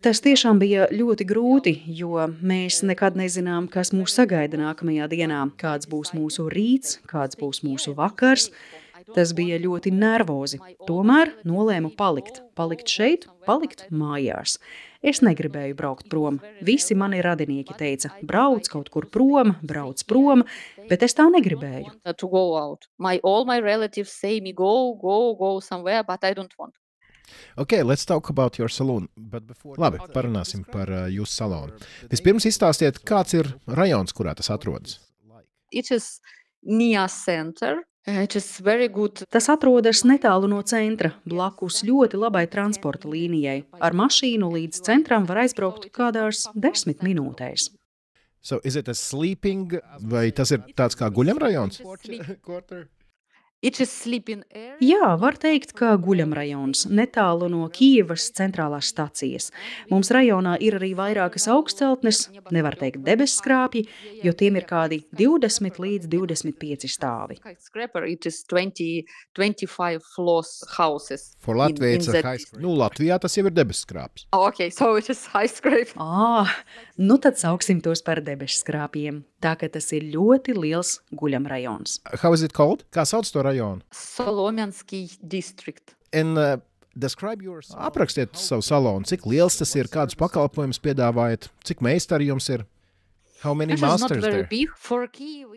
[0.00, 5.90] Tas tiešām bija ļoti grūti, jo mēs nekad nezinām, kas mūs sagaida nākamajā dienā, kāds
[5.90, 8.48] būs mūsu rīts, kāds būs mūsu vakars.
[9.14, 10.58] Tas bija ļoti nervozi.
[10.88, 14.56] Tomēr nolēmu palikt, palikt šeit, palikt mājās.
[15.04, 16.38] Es negribēju braukt prom.
[16.64, 20.46] Visi mani radinieki teica, brauc kaut kur prom, brauc prom,
[20.88, 21.92] bet es tā negribēju.
[22.98, 26.74] My, all my relatives say me go, go, go somewhere, but I don't want.
[27.56, 29.08] Okay, let's talk about your salon.
[29.16, 29.76] Before...
[29.80, 31.76] Labi, parunāsim par uh, jūsu salonu.
[32.10, 34.98] Vispirms izstāstiet, kāds ir rajons, kurā tas atrodas.
[35.72, 36.20] It is
[36.64, 37.82] near center
[39.32, 43.62] Tas atrodas netālu no centra, blakus ļoti labai transporta līnijai.
[43.80, 47.70] Ar mašīnu līdz centram var aizbraukt kādās desmit minūtēs.
[48.44, 48.60] So,
[48.92, 49.72] sleeping,
[50.04, 51.80] vai tas ir tāds kā guļamrajons?
[54.84, 59.50] Jā, var teikt, ka guļamrajons netālu no Kijavas centrālās stacijas.
[59.88, 63.86] Mums rajonā ir arī vairākas augstceltnes, nevar teikt debesskrāpji,
[64.24, 67.40] jo tiem ir kādi 20 līdz 25 stāvi.
[71.56, 72.10] Latvijas,
[72.60, 74.28] nu, Latvijā tas jau ir debesskrāpis.
[74.36, 74.92] Oh, okay, so
[76.04, 76.52] ah,
[77.00, 82.00] nu tad sauksim tos par debesskrāpjiem tā ka tas ir ļoti liels guļamrajons.
[82.14, 83.84] Kā sauc to rajonu?
[83.94, 85.96] Solomianski distrikt.
[86.14, 86.56] And, uh,
[87.42, 87.60] Your...
[87.74, 92.62] Aprakstiet savu salonu, cik liels tas ir, kādus pakalpojumus piedāvājat, cik meistari jums ir.
[92.62, 92.70] How many masters there?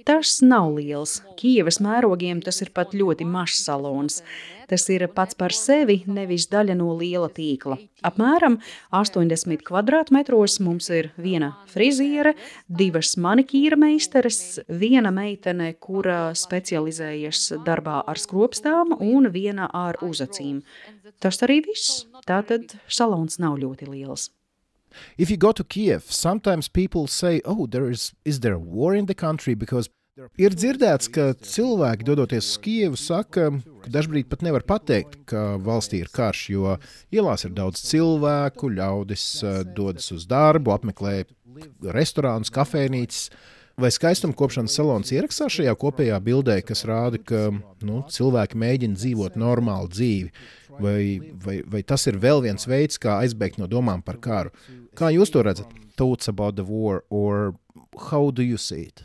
[0.08, 1.22] Tas nav liels.
[1.40, 4.22] Kijavas mērogiem tas ir pat ļoti mazs salons.
[4.68, 7.78] Tas ir pats par sevi, nevis daļa no liela tīkla.
[8.08, 8.58] Apmēram
[8.92, 12.36] 80 kvadrātmetros mums ir viena friziere,
[12.68, 20.60] divas manikīra meistares, viena meitene, kura specializējas darbā ar skropstām, un viena ar uzacīm.
[21.24, 22.04] Tas arī viss.
[22.28, 24.34] Tātad salons nav ļoti liels.
[25.18, 28.96] If you go to Kiev, sometimes people say, "Oh, there is is there a war
[28.96, 29.90] in the country?" Because
[30.42, 33.52] Ir dzirdēts, ka cilvēki, dodoties uz Kievu, saka,
[33.84, 36.72] ka dažkārt pat nevar pateikt, ka valstī ir karš, jo
[37.14, 41.20] ielās ir daudz cilvēku, ļaudis eh, dodas uz darbu, apmeklē
[41.94, 43.30] restorānus, kafejnīcas.
[43.78, 47.52] Vai skaistuma kopšanas salons ierakstās šajā kopējā bildē, kas rāda, ka
[47.86, 50.32] nu, cilvēki mēģina dzīvot normālu dzīvi?
[50.80, 54.54] Vai, vai, vai tas ir vēl viens veids, kā aizbēgt no domām par karu?
[54.98, 55.72] Kā jūs to redzat?
[55.98, 57.56] Thoughts about the war, or
[58.12, 59.04] how do you see it?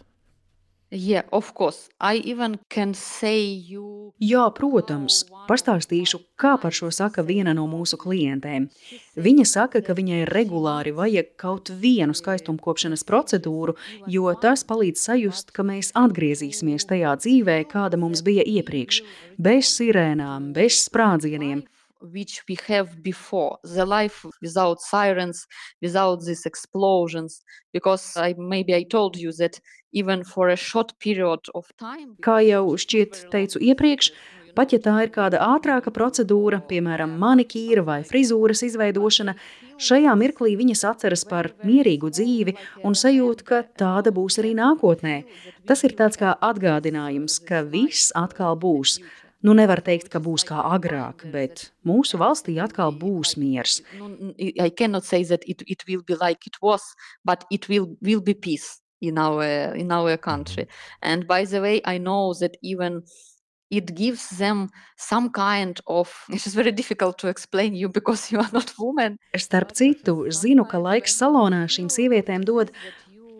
[0.94, 1.88] Yeah, of course.
[1.98, 4.12] I even can say you.
[4.20, 5.22] Jā, protams.
[5.48, 8.66] Pastāstīšu, kā par šo saka viena no mūsu klientēm.
[9.16, 13.72] Viņa saka, ka viņai regulāri vajag kaut vienu skaistumkopšanas procedūru,
[14.04, 19.00] jo tas palīdz sajust, ka mēs atgriezīsimies tajā dzīvē, kāda mums bija iepriekš,
[19.40, 21.64] bez sirēnām, bez sprādzieniem,
[22.02, 25.46] which we have before the life without sirens
[25.80, 29.60] without these explosions because I, maybe i told you that
[29.92, 34.12] even for a short period of time kā jau šķiet teicu iepriekš
[34.56, 39.34] pat ja tā ir kāda ātrāka procedūra piemēram manikīra vai frizūras izveidošana
[39.82, 45.16] šajā mirklī viņas atceras par mierīgu dzīvi un sajūt ka tāda būs arī nākotnē
[45.68, 48.98] tas ir tāds kā atgādinājums ka viss atkal būs
[49.42, 53.80] Nu, nevar teikt, ka būs kā agrāk, bet mūsu valstī atkal būs miers.
[54.38, 56.82] I cannot say that it, it will be like it was,
[57.24, 60.68] but it will, will be peace in our, in our country.
[61.02, 63.02] And by the way, I know that even
[63.68, 68.38] it gives them some kind of it is very difficult to explain you because you
[68.38, 69.18] are not woman.
[69.34, 72.70] Starp citu, zinu, ka laiks salonā šīm sievietēm dod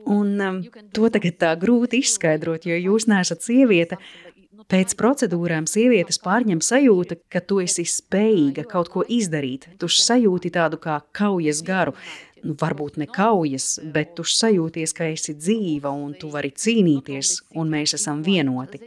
[0.05, 0.57] Un um,
[0.95, 3.99] to tagad tā grūti izskaidrot, jo jūs neesat sieviete.
[4.71, 9.69] Pēc procedūrām sievietes pārņem sajūta, ka tu esi spējīga kaut ko izdarīt.
[9.81, 11.97] Tu sajūti tādu kā kaujas garu.
[12.43, 17.71] Nu, varbūt ne kaujas, bet tu sajūties, ka esi dzīva un tu vari cīnīties, un
[17.71, 18.81] mēs esam vienoti.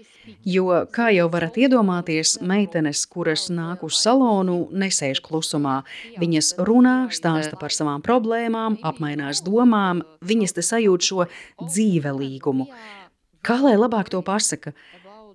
[0.43, 5.77] Jo, kā jau varat iedomāties, meitenes, kuras nāk uz salonu, nesēž klusumā.
[6.19, 11.29] Viņas runā, stāsta par savām problēmām, apmainās domām, viņas te sajūt šo
[11.61, 12.67] dzīvelīgumu.
[13.45, 14.73] Kā lai labāk to pasaka?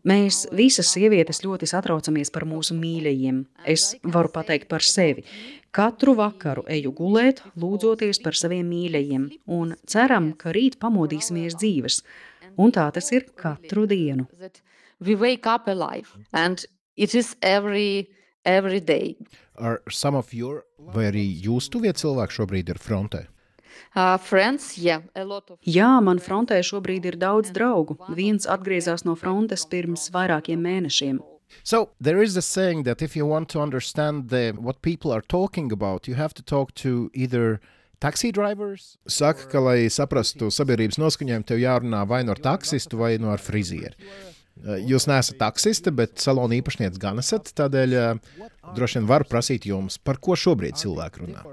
[0.09, 3.43] Mēs visas sievietes ļoti satraucamies par mūsu mīļajiem.
[3.69, 5.27] Es varu pateikt par sevi.
[5.71, 12.01] Katru vakaru eju gulēt, lūdzoties par saviem mīļajiem, un ceram, ka rīt pamodīsimies dzīves.
[12.59, 14.27] Un tā tas ir katru dienu.
[15.01, 16.65] We wake up alive, and
[16.97, 18.09] it is every,
[18.45, 19.17] every day.
[19.61, 23.27] Vai arī jūs tuvie cilvēki šobrīd ir frontē?
[23.95, 24.17] Uh.
[25.67, 27.99] Jā, man frontē šobrīd ir daudz draugu.
[28.15, 31.21] Viens atgriezās no frontes pirms vairākiem mēnešiem.
[31.65, 35.21] So there is a saying that if you want to understand the, what people are
[35.21, 37.61] talking about, you have to talk to either
[38.01, 38.97] taxi drivers.
[39.07, 43.29] Saka, ka, lai saprastu sabiedrības noskaņojumu, tev jārunā vai no nu ar taksistu, vai no
[43.29, 43.97] nu ar frizieri.
[44.61, 47.53] Jūs neesat taksiste, bet salona īpašnieks gan esat.
[47.57, 47.95] Tādēļ
[48.77, 51.45] droši vien varu prasīt jums, par ko šobrīd cilvēki runā.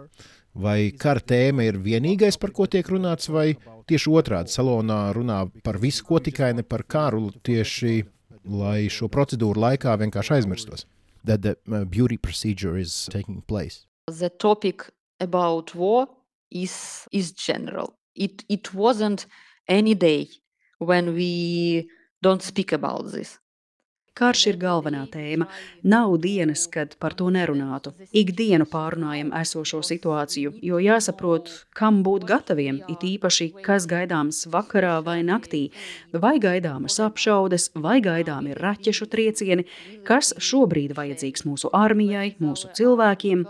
[0.58, 3.52] Vai kara tēma ir vienīgais, par ko tiek runāts, vai
[3.90, 8.02] tieši otrādi salonā runā par visu, ko tikai ne par karu, tieši
[8.48, 10.88] lai šo procedūru laikā vienkārši aizmirstos?
[11.28, 13.86] That the uh, beauty procedure is taking place.
[14.08, 14.90] The topic
[15.20, 16.08] about war
[16.50, 17.94] is is general.
[18.16, 19.26] It it wasn't
[19.68, 20.30] any day
[20.80, 21.90] when we
[22.22, 23.40] don't speak about this.
[24.18, 25.46] Karš ir galvenā tēma.
[25.86, 27.92] Nav dienas, kad par to nerunātu.
[28.18, 35.20] Ikdienu pārunājam esošo situāciju, jo jāsaprot, kam būt gataviem, it īpaši, kas gaidāms vakarā vai
[35.28, 35.68] naktī,
[36.26, 39.68] vai gaidāmas apšaudes, vai gaidāmi raķešu triecieni,
[40.08, 43.46] kas šobrīd vajadzīgs mūsu armijai, mūsu cilvēkiem.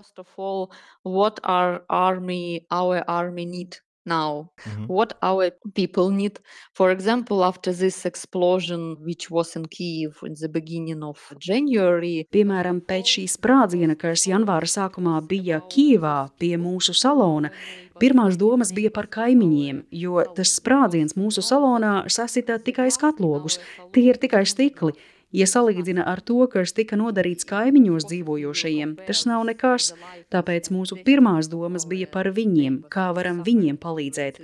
[1.07, 4.85] What our army, our army need now mm-hmm.
[4.87, 6.39] what our people need
[6.73, 12.81] for example after this explosion which was in kiev in the beginning of january piemēram
[12.81, 17.51] pēc šī sprādziena kas janvāra sākumā bija kievā pie mūsu salona
[17.97, 23.57] Pirmās domas bija par kaimiņiem, jo tas sprādziens mūsu salonā sasita tikai skatlogus,
[23.95, 24.93] tie ir tikai stikli.
[25.35, 29.91] Ja salīdzina ar to, kas tika nodarīts kaimiņos dzīvojošajiem, tas nav nekas,
[30.31, 34.39] tāpēc mūsu pirmās domas bija par viņiem, kā varam viņiem palīdzēt.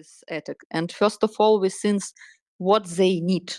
[0.72, 2.04] And first of all, we think
[2.58, 3.56] what they need,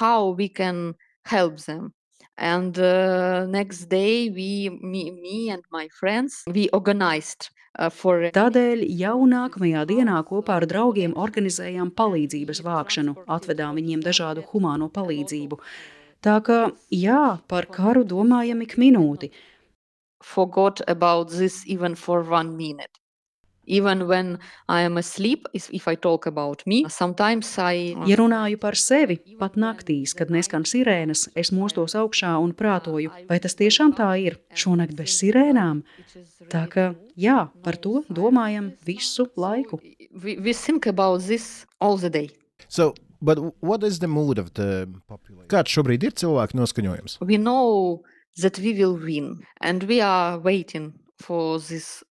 [0.00, 0.94] how we can
[1.24, 1.92] help them.
[2.38, 7.48] And uh, next day, we, me, me and my friends, we organized
[7.78, 8.28] uh, for.
[8.36, 15.60] Tādēļ jau nākamajā dienā kopā ar draugiem organizējām palīdzības vākšanu, atvedām viņiem dažādu humāno palīdzību.
[16.26, 16.60] Tā kā
[16.90, 19.30] jā, par karu domājam ik minūti.
[20.26, 22.98] Forgot about this even for one minute.
[23.66, 27.94] Even when I am asleep, if I talk about me, sometimes I...
[28.06, 33.40] Ja runāju par sevi, pat naktīs, kad neskan sirēnas, es mostos augšā un prātoju, vai
[33.42, 35.82] tas tiešām tā ir, šonakt bez sirēnām?
[36.50, 39.82] Tā ka, jā, par to domājam visu laiku.
[40.14, 42.30] We, we think about this all the day.
[42.68, 45.48] So, but what is the mood of the population?
[45.52, 47.18] Kāds šobrīd ir cilvēku noskaņojums?
[47.20, 48.02] We know
[48.42, 52.02] that we will win and we are waiting for this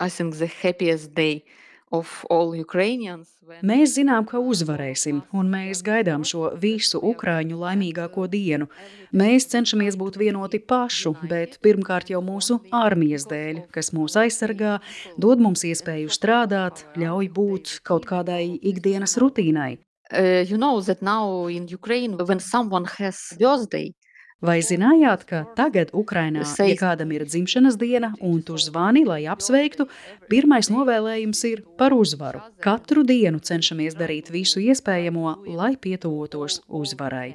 [0.00, 1.44] I think the happiest day
[1.90, 3.32] of all Ukrainians.
[3.42, 3.62] When...
[3.64, 8.68] Mēs zinām, ka uzvarēsim, un mēs gaidām šo visu ukrāņu laimīgāko dienu.
[9.16, 14.78] Mēs cenšamies būt vienoti pašu, bet pirmkārt jau mūsu armijas dēļ, kas mūs aizsargā,
[15.18, 19.78] dod mums iespēju strādāt, ļauj būt kaut kādai ikdienas rutīnai.
[20.10, 23.92] Uh, you know that now in Ukraine, when someone has birthday,
[24.38, 29.88] Vai zinājāt, ka tagad Ukrainā, ja kādam ir dzimšanas diena un tu zvani, lai apsveiktu,
[30.30, 32.44] pirmais novēlējums ir par uzvaru.
[32.62, 37.34] Katru dienu cenšamies darīt visu iespējamo, lai pietuvotos uzvarai.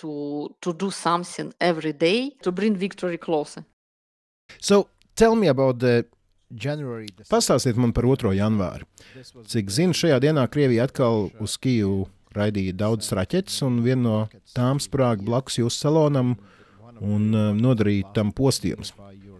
[0.00, 3.64] To, to do something every day to bring victory closer.
[4.60, 6.06] So, tell me about the.
[7.28, 8.32] Pastāstiet man par 2.
[8.38, 8.86] janvāri.
[9.52, 14.16] Cik zinu, šajā dienā Krievija atkal uz Kijevu raidīja daudzas raķetes, un viena no
[14.56, 16.36] tām sprāga blakus jūsu salonam
[17.04, 18.94] un uh, nodarīja tam postījumus.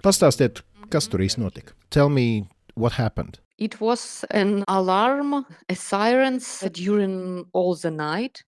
[0.05, 1.75] Pastāstiet, kas tur īsti notika?
[1.91, 2.47] Tell me
[2.77, 3.41] what happened.
[3.59, 8.45] It was an alarm, a sirens during all the night.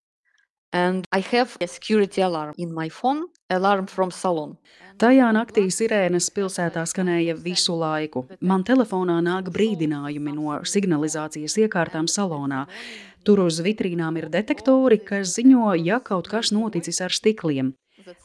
[0.72, 4.56] And I have a security alarm in my phone, alarm from salon.
[5.00, 8.26] Tajā naktī sirēnas pilsētā skanēja visu laiku.
[8.40, 12.66] Man telefonā nāk brīdinājumi no signalizācijas iekārtām salonā.
[13.24, 17.74] Tur uz vitrīnām ir detektori, kas ziņo, ja kaut kas noticis ar stikliem.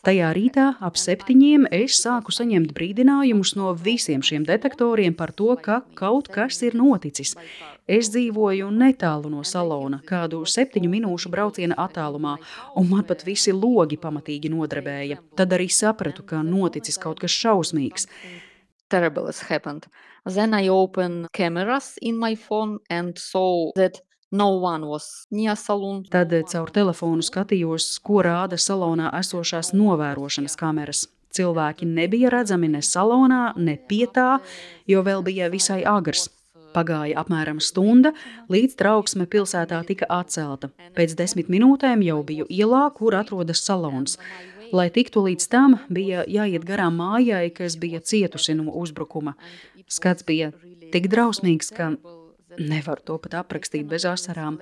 [0.06, 5.82] Tajā rītā ap septiņiem es sāku saņemt brīdinājumus no visiem šiem detektoriem par to, ka
[5.98, 7.36] kaut kas ir noticis.
[7.86, 12.38] Es dzīvoju netālu no salona, kādu septiņu minūšu brauciena attālumā,
[12.80, 15.20] un man pat visi logi pamatīgi nodarbēja.
[15.38, 18.10] Tad arī sapratu, ka noticis kaut kas šausmīgs.
[18.90, 19.88] Terrible has happened.
[20.26, 24.02] Then I opened cameras in my phone and saw that
[26.12, 31.06] Tad caur telefonu skatījos, ko rāda salonā esošās novērošanas kameras.
[31.36, 34.40] Cilvēki nebija redzami ne salonā, ne pie tā,
[34.88, 36.30] jo vēl bija visai agrs.
[36.76, 38.12] Pagāja apmēram stunda,
[38.52, 40.72] līdz trauksme pilsētā tika atcelta.
[40.96, 44.18] Pēc desmit minūtēm jau biju ielā, kur atrodas salons.
[44.76, 49.36] Lai tiktu līdz tam, bija jāiet garām mājai, kas bija cietusi no uzbrukuma.
[49.88, 50.52] Skats bija
[50.92, 51.94] tik drausmīgs, ka
[52.60, 54.60] Nevaru to pat aprakstīt bez asarām.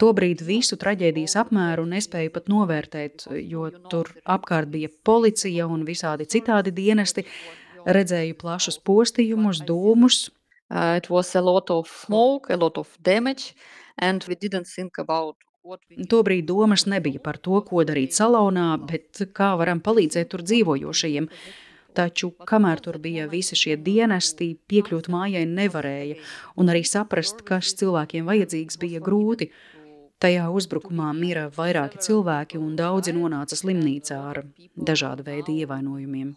[0.00, 6.72] Tobrīd visu traģēdijas apmēru nespēju pat novērtēt, jo tur apkārt bija policija un visādi citādi
[6.76, 7.26] dienesti.
[7.84, 10.28] Redzēju plašus postījumus, dūmus.
[10.70, 13.56] Uh, it was a lot of smoke, a lot of damage,
[13.98, 15.34] and we didn't think about
[16.08, 21.28] Tobrīd domas nebija par to, ko darīt salonā, bet kā varam palīdzēt tur dzīvojošajiem.
[21.94, 26.20] Taču, kamēr tur bija visi šie dienesti, piekļūt mājai nevarēja,
[26.60, 29.50] un arī saprast, kas cilvēkiem vajadzīgs, bija grūti.
[30.20, 34.42] Tajā uzbrukumā mira vairāki cilvēki, un daudzi nonāca slimnīcā ar
[34.76, 36.34] dažādu veidu ievainojumiem.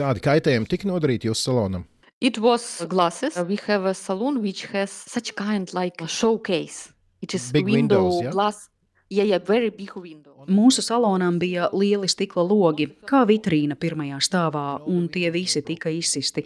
[0.00, 1.84] Kādi kaitējumi tika nodarīti jūsu salonam?
[2.24, 3.36] It was glasses.
[3.36, 6.94] We have a salon which has such kind like a showcase.
[7.20, 8.30] It is Big window windows, yeah?
[8.30, 8.68] glass
[9.14, 10.32] Yeah, yeah, very big window.
[10.50, 16.42] Mūsu salonām bija lieli stikla logi, kā vitrīna pirmajā stāvā, un tie visi tika izsisti.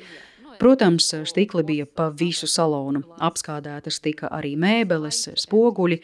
[0.58, 6.00] Protams, stikli bija pa visu salonu, apskādētas tika arī mēbeles, spoguļi,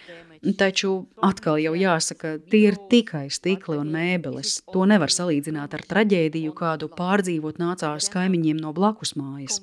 [0.57, 0.93] taču
[1.27, 4.63] atkal jau jāsaka, tie ir tikai stikli un mēbeles.
[4.73, 9.61] To nevar salīdzināt ar traģēdiju, kādu pārdzīvot nācās kaimiņiem no blakus mājas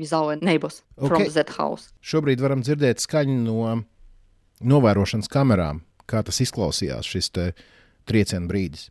[0.00, 1.08] with our neighbors okay.
[1.08, 1.92] from that house.
[2.02, 3.76] Šobrīd varam dzirdēt skaņu no
[4.60, 7.30] novērošanas kamerām, kā tas izklausījās šis
[8.08, 8.88] trieciena brīdis.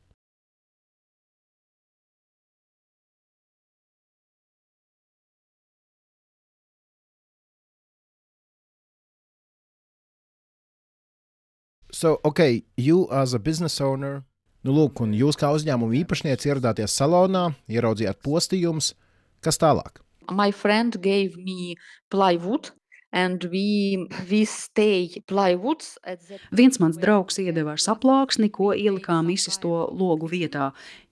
[11.92, 14.24] So, okay, you as a business owner,
[14.64, 18.94] nu, lūk, un jūs kā uzņēmuma īpašnieks ieradāties salonā, ieraudzījāt postījumus.
[19.44, 20.00] Kas tālāk?
[20.32, 21.76] My friend gave me
[22.10, 22.72] plywood
[23.12, 25.98] and we, we stay plywoods
[26.54, 30.68] Viens mans draugs iedeva saplāksni, ko ielikām izsisto logu vietā.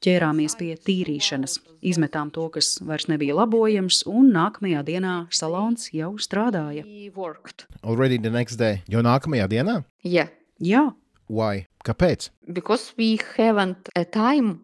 [0.05, 6.83] Ķērāmies pie tīrīšanas, izmetām to, kas vairs nebija labojams, un nākamajā dienā salons jau strādāja.
[6.85, 7.65] we worked.
[7.83, 8.83] Already the next day.
[8.87, 9.83] Jo nākamajā dienā?
[10.03, 10.29] Yeah,
[10.61, 10.93] Jā,
[11.29, 11.65] Why?
[11.83, 12.29] Kāpēc?
[12.53, 14.61] because we haven't a time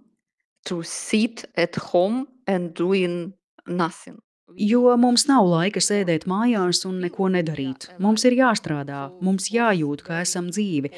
[0.66, 3.34] to sit at home and doing
[3.68, 4.20] nothing.
[4.60, 7.88] Jo mums nav laika sēdēt mājās un neko nedarīt.
[8.04, 10.91] Mums ir jāstrādā, mums jājūt, ka esam dzīvi.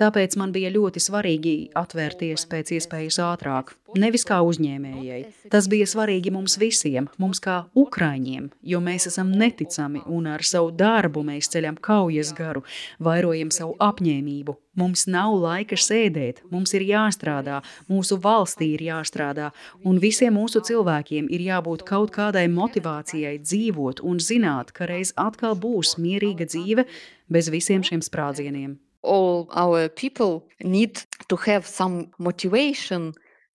[0.00, 5.20] Tāpēc man bija ļoti svarīgi atvērties pēc iespējas ātrāk, nevis kā uzņēmējai.
[5.52, 10.72] Tas bija svarīgi mums visiem, mums kā ukraiņiem, jo mēs esam neticami un ar savu
[10.76, 12.64] darbu mēs ceļam kaujas garu,
[13.02, 14.56] vairojam savu apņēmību.
[14.80, 17.58] Mums nav laika sēdēt, mums ir jāstrādā,
[17.92, 19.50] mūsu valstī ir jāstrādā,
[19.84, 25.58] un visiem mūsu cilvēkiem ir jābūt kaut kādai motivācijai dzīvot un zināt, ka reiz atkal
[25.60, 26.86] būs mierīga dzīve
[27.28, 28.78] bez visiem šiem sprādzieniem.
[29.02, 33.12] All our people need to have some motivation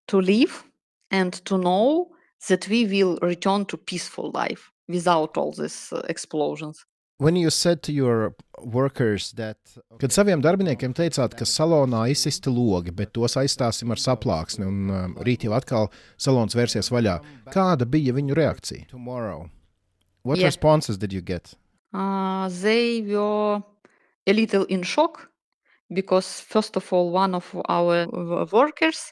[0.07, 0.63] to live
[1.11, 2.07] and to know
[2.49, 6.85] that we will return to peaceful life without all these uh, explosions.
[7.19, 9.57] When you said to your workers that,
[9.97, 15.15] kad saviem darbiniekiem teicāt, ka salonā izsisti logi, bet tos aizstāsim ar saplāksni un um,
[15.25, 17.17] rīt jau atkal salons vērsies vaļā,
[17.49, 18.85] kāda bija viņu reakcija?
[18.91, 19.49] Tomorrow.
[20.21, 20.45] What Yeah.
[20.45, 21.55] responses did you get?
[21.91, 23.63] Uh, they were
[24.27, 25.31] a little in shock
[25.91, 28.05] because, first of all, one of our
[28.51, 29.11] workers.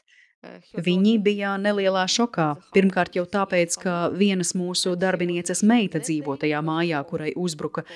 [0.76, 2.50] Viņi bija nelielā šokā.
[2.74, 7.86] Pirmkārt, jau tāpēc, ka vienas mūsu darbinieces meita dzīvo tajā mājā, kurai uzbruka.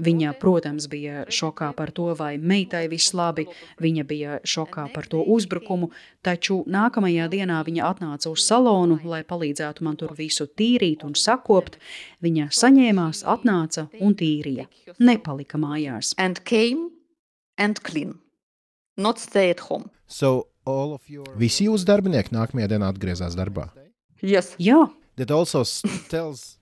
[0.00, 3.48] Viņa, protams, bija šokā par to, vai meitai viss labi,
[3.82, 5.90] viņa bija šokā par to uzbrukumu,
[6.24, 11.76] taču nākamajā dienā viņa atnāca uz salonu, lai palīdzētu man tur visu tīrīt un sakopt.
[12.22, 14.70] Viņa saņēmās, atnāca un tīrīja.
[15.02, 16.14] Nepalika mājās.
[16.16, 16.90] and came
[17.58, 18.20] and clean,
[18.96, 19.90] not stay at home.
[20.06, 20.46] So.
[21.40, 23.68] Visi jūsu darbinieki nākamajā dienā atgriezās darbā.
[24.22, 24.54] Yes.
[24.60, 24.86] Jā,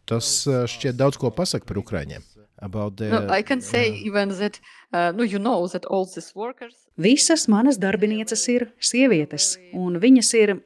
[0.08, 2.26] tas uh, šķiet daudz ko pasaka par Ukraiņiem.
[2.58, 4.58] About the, No, I can say even that,
[4.92, 10.32] uh, no, you know that all these workers Visas manas darbinieces ir sievietes, un viņas
[10.34, 10.56] ir.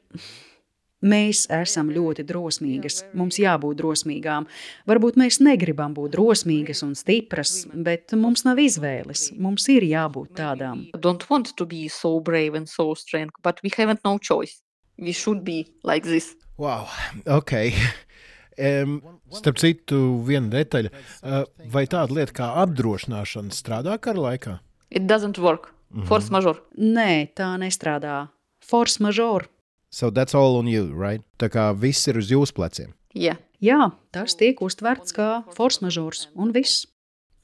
[1.03, 3.03] Mēs esam ļoti drosmīgas.
[3.13, 4.47] Mums jābūt drosmīgām.
[4.89, 9.29] Varbūt mēs negribam būt drosmīgas un stipras, bet mums nav izvēles.
[9.37, 10.87] Mums ir jābūt tādām.
[11.03, 14.61] don't want to be so brave and so strong, but we haven't no choice.
[14.97, 16.35] We should be like this.
[16.57, 16.87] Wow,
[17.27, 17.73] ok.
[18.53, 18.99] Um,
[19.33, 20.91] starp citu, viena detaļa.
[21.25, 21.43] Uh,
[21.73, 24.59] vai tāda lieta kā apdrošināšana strādā kara laikā?
[24.93, 25.71] It doesn't work.
[26.09, 26.61] Force majeure.
[26.77, 28.27] Nē, tā nestrādā.
[28.61, 29.49] Force majeure.
[29.93, 31.21] So that's all on you, right?
[31.37, 32.95] Tā kā viss ir uz jūsu pleciem.
[33.13, 33.37] Yeah.
[33.63, 36.87] Jā, tas tiek uztverts kā force majeure, un viss.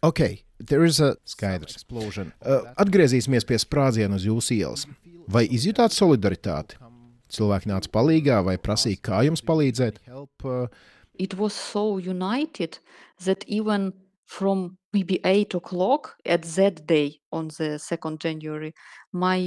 [0.04, 2.34] Ok, there is a skaidrs explosion.
[2.42, 4.88] Uh, atgriezīsimies pie sprādziena uz jūsu ielas.
[5.30, 6.80] Vai izjutāt solidaritāti?
[7.30, 10.02] Cilvēki nāca palīgā vai prasīja, kā jums palīdzēt?
[10.10, 10.66] Help, uh,
[11.20, 12.80] It was so united
[13.26, 13.94] that even
[14.26, 18.74] from maybe eight o'clock at that day on the 2nd January,
[19.12, 19.38] my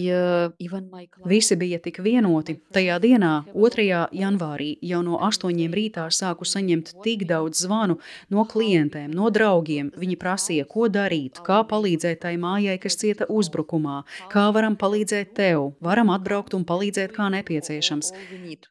[0.59, 2.59] even my client- Visi bija tik vienoti.
[2.73, 4.09] Tajā dienā, 2.
[4.13, 7.99] janvārī, jau no 8 rītā sāku saņemt tik daudz zvanu
[8.31, 9.91] no klientiem, no draugiem.
[9.93, 15.75] Viņi prasīja, ko darīt, kā palīdzēt tai mājai, kas cieta uzbrukumā, kā varam palīdzēt tev,
[15.81, 18.13] varam atbraukt un palīdzēt, kā nepieciešams.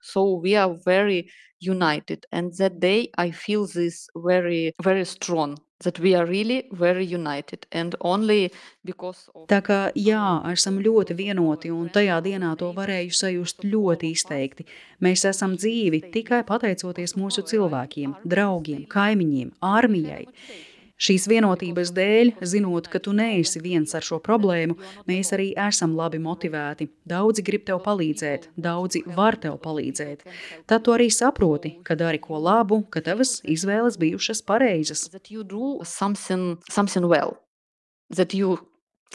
[0.02, 1.28] So we are very
[1.62, 5.58] united, and that day I feel this very, very strong.
[5.84, 8.52] That we are really very united, and only
[8.86, 10.22] because of Tā kā jā,
[10.52, 14.68] esam ļoti vienoti, un tajā dienā to varēju sajust ļoti izteikti.
[15.02, 20.26] Mēs esam dzīvi tikai pateicoties mūsu cilvēkiem, draugiem, kaimiņiem, armijai.
[21.02, 24.76] Šīs vienotības dēļ, zinot, ka tu neesi viens ar šo problēmu,
[25.10, 26.92] mēs arī esam labi motivēti.
[27.10, 30.22] Daudzi grib tev palīdzēt, daudzi var tev palīdzēt.
[30.70, 35.10] Tad tu arī saproti, ka dari ko labu, ka tavas izvēles bijušas pareizas.
[35.84, 37.38] something something well,
[38.16, 38.60] that you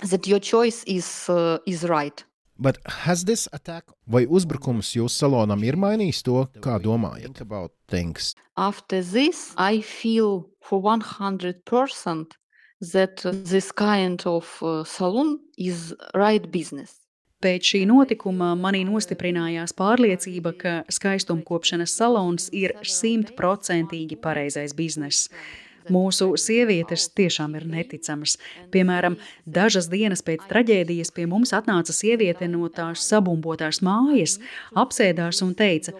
[0.03, 2.24] that your choice is uh, is right.
[2.59, 8.34] But has this attack vai uzbrukums jūsu salonam ir mainījis to, kā domājat about things?
[8.57, 12.36] After this, I feel for one hundred percent
[12.92, 17.03] that this kind of uh, salon is right business.
[17.44, 25.28] Pēc šī notikuma manī nostiprinājās pārliecība, ka skaistumkopšanas salons ir simtprocentīgi pareizais bizness.
[25.93, 28.37] Mūsu sievietes tiešām ir neticamas.
[28.74, 34.39] Piemēram, dažas dienas pēc traģēdijas pie mums atnāca sieviete no tās sabumbotās mājas,
[34.74, 35.95] apsēdās un teica: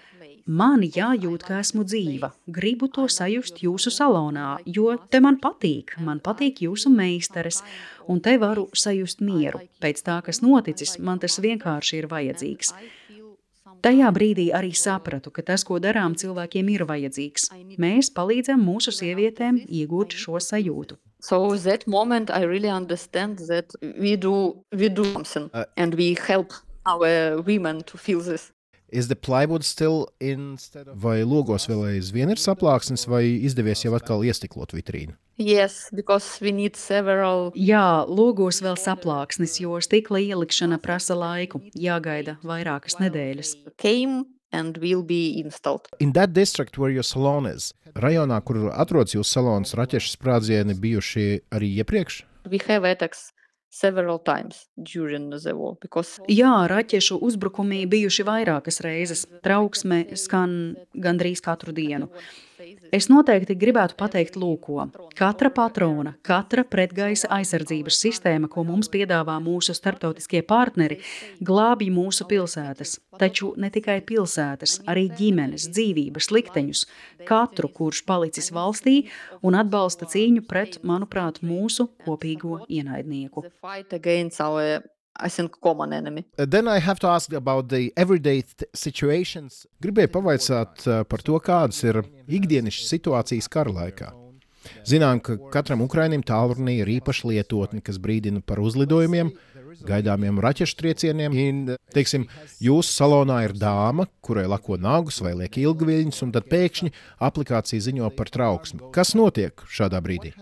[0.47, 2.28] Man jājūt, ka esmu dzīva.
[2.47, 7.64] Gribu to sajust jūsu salonā, jo te man patīk, man patīk jūsu meistares,
[8.07, 9.64] un te varu sajust mieru.
[9.82, 12.70] Pēc tā, kas noticis, man tas vienkārši ir vajadzīgs.
[13.84, 17.50] Tajā brīdī arī sapratu, ka tas, ko darām, cilvēkiem ir vajadzīgs.
[17.82, 20.96] Mēs palīdzam mūsu sievietēm iegūt šo sajūtu.
[21.20, 26.16] So that moment I really understand that we do we do something Uh, and we
[26.28, 26.52] help
[26.84, 28.52] our women to feel this.
[28.88, 30.98] Is the plywood still instead of...
[31.02, 35.16] Vai logos vēl aizvien ir saplāksnes, vai izdevies jau atkal iestiklot vitrīnu?
[35.39, 42.39] Yes, because we need several Jā, logos vēl saplāksnis, jo stikla ielikšana prasa laiku, jāgaida
[42.43, 43.57] vairākas nedēļas.
[43.76, 45.89] came and will be installed.
[46.01, 51.26] In that district where your salon is, rajonā, kur atrodas jūsu salons, raķešu sprādzieni bijuši
[51.53, 52.22] arī iepriekš?
[52.49, 53.32] We have attacks
[53.68, 59.26] several times during the war because Jā, raķešu uzbrukumi bijuši vairākas reizes.
[59.45, 62.09] Trauksme skan gandrīz katru dienu.
[62.94, 64.86] Es noteikti gribētu pateikt, lūko,
[65.18, 70.98] katra patrona, katra pretgaisa aizsardzības sistēma, ko mums piedāvā mūsu starptautiskie partneri,
[71.44, 72.96] glābj mūsu pilsētas.
[73.20, 76.84] Taču ne tikai pilsētas, arī ģimenes, dzīvības, likteņus,
[77.28, 78.98] katru, kurš palicis valstī
[79.44, 83.44] un atbalsta cīņu pret, manuprāt, mūsu kopīgo ienaidnieku.
[85.18, 86.26] I think common enemy.
[86.38, 88.44] Uh, Then I have to ask about the everyday
[88.74, 89.66] situations.
[89.82, 94.12] Gribēju pavaicāt uh, par to, kādas ir ikdienišķas situācijas kara laikā.
[94.86, 99.30] Zinām, ka katram ukrainim tālrunī ir īpaša lietotne, kas brīdina par uzlidojumiem,
[99.86, 101.36] gaidāmiem raķešu triecieniem.
[101.46, 102.26] Un, teiksim,
[102.62, 106.92] jūsu salonā ir dāma, kurai lako nagus vai liek ilgviļņus, un tad pēkšņi
[107.28, 108.90] aplikācija ziņo par trauksmi.
[108.96, 110.34] Kas notiek šādā brīdī?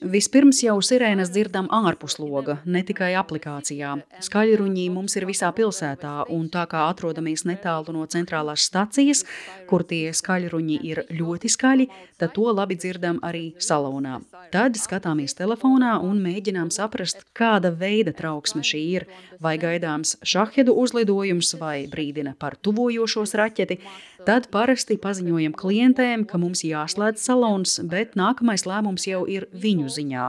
[0.00, 3.90] Vispirms jau sirēnas dzirdam ārpus loga, ne tikai aplikācijā.
[4.24, 9.24] Skaļruņi mums ir visā pilsētā, un tā kā atrodamies netālu no centrālās stacijas,
[9.68, 11.88] kur tie skaļruņi ir ļoti skaļi,
[12.20, 14.20] tad to labi dzirdam arī salonā.
[14.54, 19.08] Tad skatāmies telefonā un mēģinām saprast, kāda veida trauksme šī ir.
[19.40, 23.80] Vai gaidāms šahedu uzlidojums vai brīdina par tuvojošos raķeti,
[24.26, 30.26] tad parasti paziņojam klientiem, ka mums jāslēdz salons, bet nākamais lēmums jau ir viņu ziņā.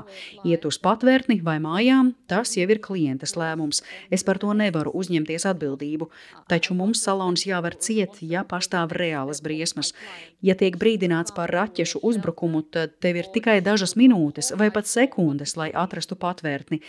[0.47, 3.81] Iet uz patvērtni vai mājām, tas jau ir klientes lēmums.
[4.13, 6.09] Es par to nevaru uzņemties atbildību,
[6.51, 9.93] taču mums salons jāvar ciet, ja pastāv reālas briesmas.
[10.41, 15.57] Ja tiek brīdināts par raķešu uzbrukumu, tad tev ir tikai dažas minūtes vai pat sekundes,
[15.59, 16.81] lai atrastu patvērtni.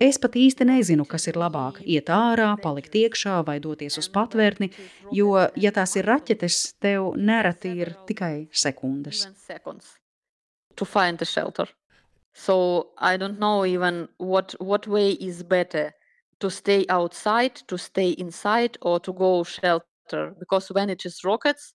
[0.00, 4.70] Es pat īsti nezinu, kas ir labāk- iet ārā, palikt iekšā vai doties uz patvērtni,
[5.12, 6.49] jo, ja tās ir raķetes,
[6.82, 9.24] tev nereti ir tikai sekundes.
[9.24, 10.00] Even seconds
[10.76, 11.68] to find a shelter.
[12.32, 15.92] So I don't know even what what way is better
[16.40, 20.34] to stay outside, to stay inside, or to go shelter.
[20.38, 21.74] Because when it is rockets,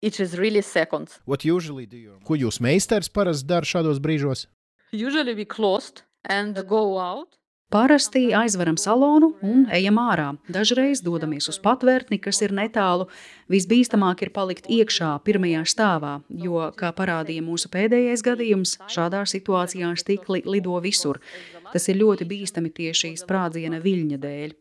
[0.00, 1.20] it is really seconds.
[1.26, 4.46] Ko jūs meistars parasti dara šādos brīžos?
[4.92, 7.36] Usually we closed and go out.
[7.68, 10.30] Parasti aizveram salonu un ejam ārā.
[10.48, 13.04] Dažreiz dodamies uz patvērtni, kas ir netālu.
[13.52, 20.40] Visbīstamāk ir palikt iekšā, pirmajā stāvā, jo, kā parādīja mūsu pēdējais gadījums, šādā situācijā stikli
[20.48, 21.20] lido visur.
[21.68, 24.54] Tas ir ļoti bīstami tieši sprādziena viļņa dēļ.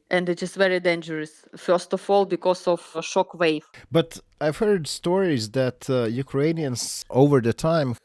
[3.48, 3.62] All.
[3.90, 7.96] But I've heard stories that uh, Ukrainians over the time.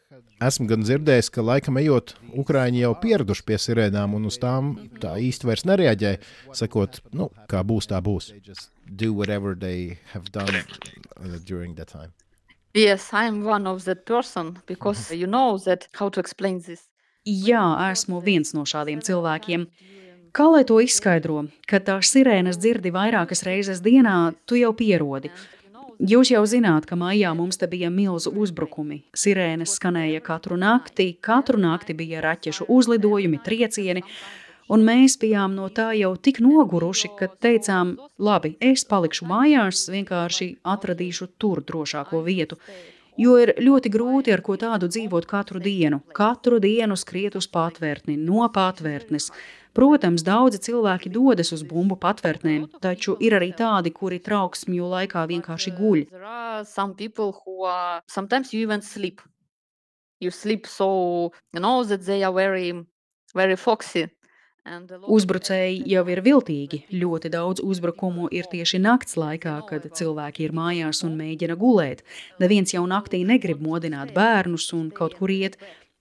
[0.43, 5.15] Esmu gan dzirdējis, ka laikam ejot, Ukrāņi jau pieraduši pie sirēnām un uz tām tā
[5.23, 6.13] īsti vairs nereaģē.
[6.59, 8.33] Sakot, nu, kā būs, tā būs.
[8.87, 12.13] Do whatever they have done uh, during that time.
[12.75, 16.89] Yes, I'm one of that person because you know that how to explain this.
[17.25, 19.67] Jā, esmu viens no šādiem cilvēkiem.
[20.33, 25.31] Kā lai to izskaidro, kad tās sirēnas dzirdi vairākas reizes dienā, tu jau pierodi.
[26.03, 29.05] Jūs jau zināt, ka maijā mums te bija milzu uzbrukumi.
[29.15, 34.03] Sirēnas skanēja katru nakti, katru nakti bija raķešu uzlidojumi, triecieni,
[34.75, 40.49] un mēs bijām no tā jau tik noguruši, ka teicām, labi, es palikšu mājās, vienkārši
[40.75, 42.59] atradīšu tur drošāko vietu.
[43.23, 46.01] Jo ir ļoti grūti ar ko tādu dzīvot katru dienu.
[46.19, 49.31] Katru dienu skriet uz patvērtni, no patvērtnes.
[49.73, 55.75] Protams, daudzi cilvēki dodas uz bumbu patvērtnēm, taču ir arī tādi, kuri trauksmju laikā vienkārši
[55.79, 56.05] guļ.
[58.83, 59.21] Sleep.
[60.21, 62.73] You sleep so you know that they are very
[63.35, 64.09] very foxy
[65.11, 66.85] Uzbrucēji jau ir viltīgi.
[66.95, 72.05] Ļoti daudz uzbrukumu ir tieši nakts laikā, kad cilvēki ir mājās un mēģina gulēt.
[72.39, 75.59] Neviens jau naktī negrib modināt bērnus un kaut kur iet.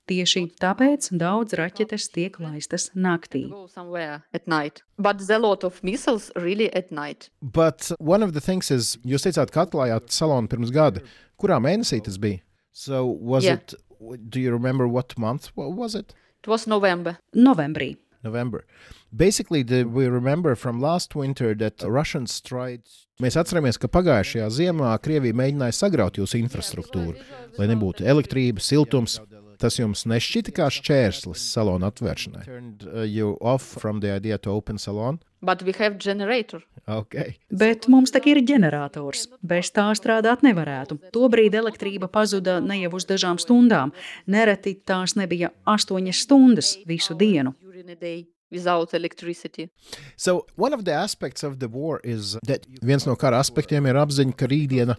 [0.10, 3.46] Tieši tāpēc daudz raķetes tiek laistas naktī.
[6.36, 6.70] Really
[7.42, 11.06] But one of the things is, jūs teicāt, ka atklājāt salonu pirms gada.
[11.40, 12.42] Kurā mēnesī tas bija?
[12.72, 13.60] So was yeah.
[13.60, 13.74] it,
[14.30, 16.14] do you remember what month what was it?
[16.42, 17.18] It was November.
[17.36, 17.98] Novembrī.
[18.24, 18.66] November.
[19.16, 22.82] Basically, the, we remember from last winter that Russians tried.
[23.22, 27.18] Mēs atceramies, ka pagājušajā ziemā Krievija mēģināja sagraut jūsu infrastruktūru,
[27.60, 29.20] lai nebūtu elektrība, siltums.
[29.62, 32.46] Tas jums nešķita kā šķērslis salona atvēršanai.
[32.48, 35.20] Turned, uh, you off from the idea to open salon?
[35.42, 36.64] But we have generator.
[36.90, 37.36] Okay.
[37.50, 39.28] Bet mums tā ir ģenerators.
[39.46, 40.98] Bez tā strādāt nevarētu.
[41.14, 43.94] Tobrīd elektrība pazuda ne jau uz dažām stundām.
[44.26, 47.54] Nereti tās nebija astoņas stundas visu dienu.
[48.52, 49.70] Without electricity.
[50.18, 53.96] So one of the aspects of the war is that viens no kara aspektiem ir
[53.96, 54.98] apziņa, ka rītdiena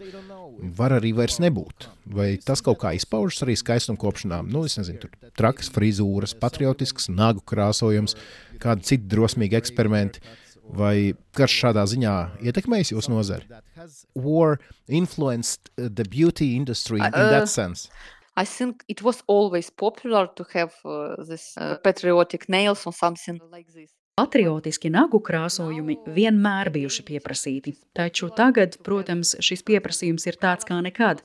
[0.77, 1.87] var arī vairs nebūt.
[2.15, 4.49] Vai tas kaut kā izpaužas arī skaistumkopšanām?
[4.51, 8.17] Nu, es nezinu, tur trakas frizūras, patriotisks nagu krāsojums,
[8.63, 10.23] kādi citi drosmīgi eksperimenti.
[10.63, 12.13] Vai karš šādā ziņā
[12.47, 13.49] ietekmējis jūsu nozari?
[14.15, 17.89] War influenced the beauty industry in that sense.
[18.35, 23.39] I think it was always popular to have uh, this uh, patriotic nails or something
[23.51, 23.91] like this.
[24.13, 31.23] Patriotiski nagu krāsojumi vienmēr bijuši pieprasīti, taču tagad, protams, šis pieprasījums ir tāds kā nekad.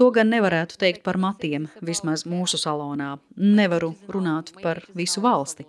[0.00, 3.12] To gan nevarētu teikt par matiem, vismaz mūsu salonā.
[3.38, 5.68] Nevaru runāt par visu valsti.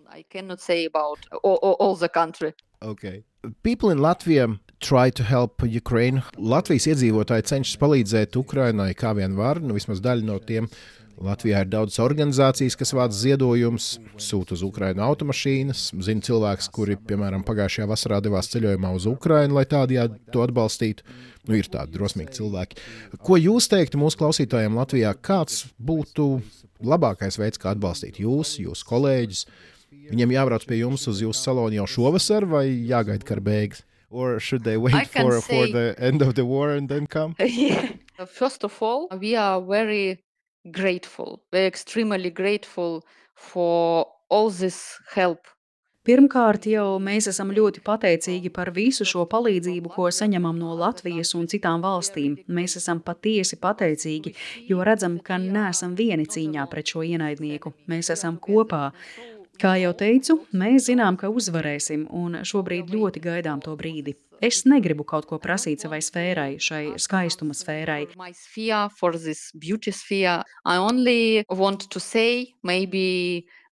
[2.82, 3.24] Okay.
[3.62, 4.50] People in Latvia
[4.82, 6.26] try to help Ukraine.
[6.34, 10.74] Latvijas iedzīvotāji cenšas palīdzēt Ukrainai kā vien var, nu vismaz daļa no tiem
[11.16, 15.88] Latvijā ir daudzas organizācijas, kas vāc ziedojumus, sūta uz Ukrajinu automašīnas.
[16.04, 21.08] Zinu cilvēkus, kuri, piemēram, pagājušajā vasarā devās ceļojumā uz Ukrajinu, lai tādējādi to atbalstītu.
[21.48, 22.82] Nu, ir tādi drosmīgi cilvēki.
[23.24, 25.14] Ko jūs teiktu mūsu klausītājiem Latvijā?
[25.24, 26.42] Kāds būtu
[26.84, 29.46] labākais veids, kā atbalstīt jūs, jūsu kolēģus?
[30.12, 33.86] Viņiem jābrauc pie jums uz jūsu salonu jau šovasar vai jāgaida kara beigas?
[34.10, 35.48] Or should they wait for, say...
[35.48, 37.36] for the end of the war and then come?
[37.40, 37.90] yeah.
[38.28, 40.20] First of all, we are very
[40.72, 41.42] grateful.
[41.52, 43.04] We're extremely grateful
[43.34, 45.48] for all this help.
[46.06, 51.48] Pirmkārt, jau mēs esam ļoti pateicīgi par visu šo palīdzību, ko saņemam no Latvijas un
[51.50, 52.36] citām valstīm.
[52.46, 54.36] Mēs esam patiesi pateicīgi,
[54.70, 57.74] jo redzam, ka neesam vieni cīņā pret šo ienaidnieku.
[57.90, 58.92] Mēs esam kopā.
[59.56, 64.16] Kā jau teicu, mēs zinām, ka uzvarēsim, un šobrīd ļoti gaidām to brīdi.
[64.44, 68.02] Es negribu kaut ko prasīt savai sfērai, šai skaistuma sfērai.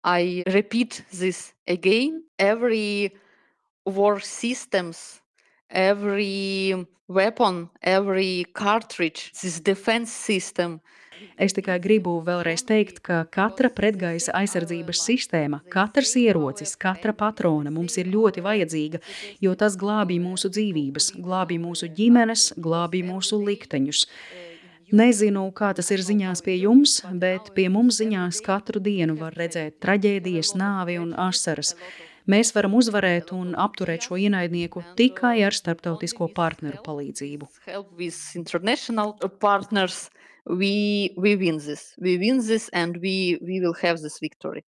[0.03, 2.23] I repeat this again.
[2.39, 3.11] Every
[3.85, 5.21] war systems,
[5.69, 10.81] every weapon, every cartridge, this defense system
[11.41, 17.97] Es tikai gribu vēlreiz teikt, ka katra pretgaisa aizsardzības sistēma, katrs ierocis, katra patrona mums
[18.01, 19.01] ir ļoti vajadzīga,
[19.41, 24.05] jo tas glābj mūsu dzīvības, glābj mūsu ģimenes, glābj mūsu likteņus.
[24.91, 29.79] Nezinu, kā tas ir ziņās pie jums, bet pie mums ziņās katru dienu var redzēt
[29.83, 31.77] traģēdijas, nāvi un asaras.
[32.29, 37.47] Mēs varam uzvarēt un apturēt šo ienaidnieku tikai ar starptautisko partneru palīdzību
[40.45, 44.63] we we win this we win this and we we will have this victory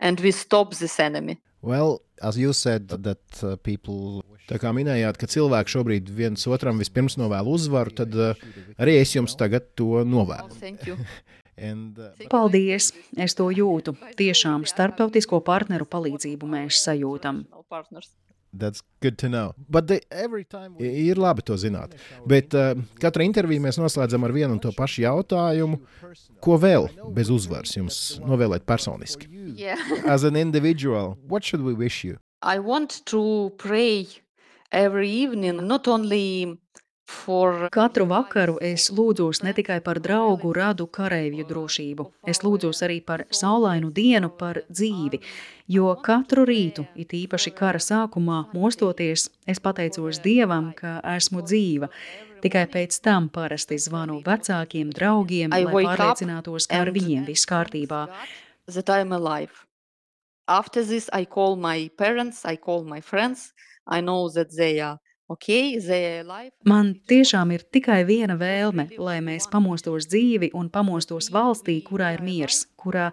[0.00, 5.16] and we stop this enemy well as you said that uh, people Tā kā minējāt,
[5.20, 8.40] ka cilvēki šobrīd viens otram vispirms novēl uzvaru, tad uh,
[8.82, 10.50] arī es jums tagad to novēlu.
[11.62, 12.90] And, uh, Paldies!
[13.16, 13.94] Es to jūtu.
[14.18, 17.44] Tiešām starptautisko partneru palīdzību mēs sajūtam.
[18.52, 19.54] That's good to know.
[19.68, 20.86] But they, every time we...
[21.08, 21.94] Ir labi to zināt.
[22.28, 25.80] Bet uh, katru interviju mēs noslēdzam ar vienu un to pašu jautājumu.
[26.44, 29.30] Ko vēl bez uzvaras jums novēlēt personiski?
[29.56, 29.80] Yeah.
[30.04, 32.18] As an individual, what should we wish you?
[32.42, 34.06] I want to pray
[34.70, 36.58] every evening, not only.
[37.70, 43.24] Katru vakaru es lūdzos ne tikai par draugu, radu, kareivju drošību, es lūdzos arī par
[43.30, 45.20] saulainu dienu, par dzīvi,
[45.68, 51.90] jo katru rītu, it īpaši kara sākumā, mostoties, es pateicos Dievam, ka esmu dzīva.
[52.42, 58.06] Tikai pēc tam parasti zvanu vecākiem, draugiem, lai pārliecinātos, ka ar viņiem viss kārtībā.
[60.48, 63.52] After this, I call my parents, I call my friends.
[63.86, 64.98] I know that they are
[66.68, 72.22] Man tiešām ir tikai viena vēlme, lai mēs pamostos dzīvi un pamostos valstī, kurā ir
[72.22, 73.10] miers, kurā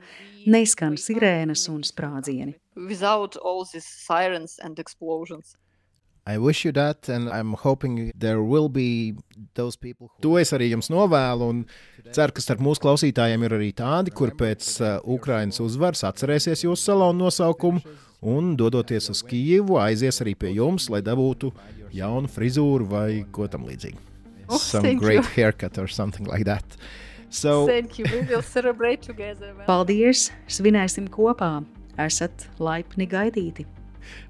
[0.47, 2.55] neskan sirēnas un sprādzieni.
[2.87, 5.55] without all these sirens and explosions.
[6.29, 9.15] I wish you that, and I'm hoping there will be
[9.55, 10.11] those people.
[10.13, 10.21] Who...
[10.21, 11.63] To es arī jums novēlu, un
[12.13, 16.91] ceru, ka starp mūsu klausītājiem ir arī tādi, kur pēc uh, Ukrainas uzvaras atcerēsies jūsu
[16.91, 17.81] salonu nosaukumu
[18.21, 21.49] un, dodoties uz Kijivu, aizies arī pie jums, lai dabūtu
[21.97, 24.05] jaunu frizūru vai ko tam līdzīgu.
[24.49, 25.33] Oh, Some great you.
[25.35, 26.77] haircut or something like that.
[27.29, 27.65] So...
[27.65, 28.05] Thank you.
[28.11, 29.53] We will celebrate together.
[29.65, 30.29] Paldies!
[30.49, 31.63] Svinēsim kopā!
[31.97, 33.65] Esat laipni gaidīti!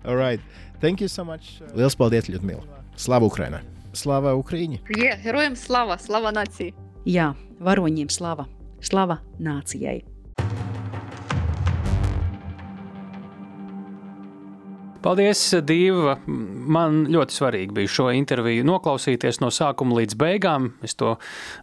[0.04, 0.42] All right.
[0.80, 1.60] Thank you so much.
[1.76, 2.64] Lielas paldies, Ļudmila.
[2.96, 3.62] Slava Ukrainai!
[3.94, 4.80] Slava Ukraiņai!
[4.96, 6.74] Yeah, herojam slava, slava nācijai!
[7.10, 8.46] Jā, varoņiem slava,
[8.84, 10.04] slava nācijai!
[15.00, 16.18] Paldies, Dīva.
[16.28, 20.74] Man ļoti svarīgi bija šo interviju noklausīties no sākuma līdz beigām.
[20.84, 21.14] Es to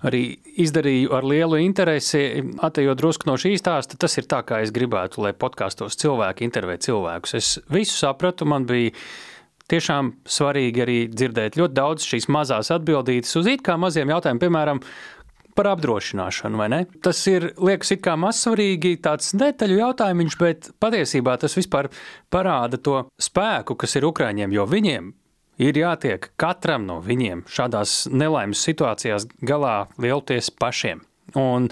[0.08, 2.22] arī izdarīju ar lielu interesi.
[2.64, 6.78] Atejot drusku no šīs stāsta, tas ir tā, kā es gribētu, lai podkāstos cilvēki intervē
[6.80, 7.36] cilvēkus.
[7.36, 8.94] Es visu sapratu, man bija
[9.68, 14.82] tiešām svarīgi arī dzirdēt ļoti daudz šīs mazās atbildītas uz it kā maziem jautājumiem, piemēram,
[15.56, 16.80] par apdrošināšanu, vai ne?
[17.04, 21.90] Tas ir, liekas, it kā mazsvarīgi tāds detaļu jautājums, bet patiesībā tas vispār
[22.32, 25.12] parāda to spēku, kas ir Ukraiņiem, jo viņiem
[25.62, 31.02] ir jātiek katram no viņiem šādās nelaimes situācijās galā lielties pašiem.
[31.36, 31.66] Un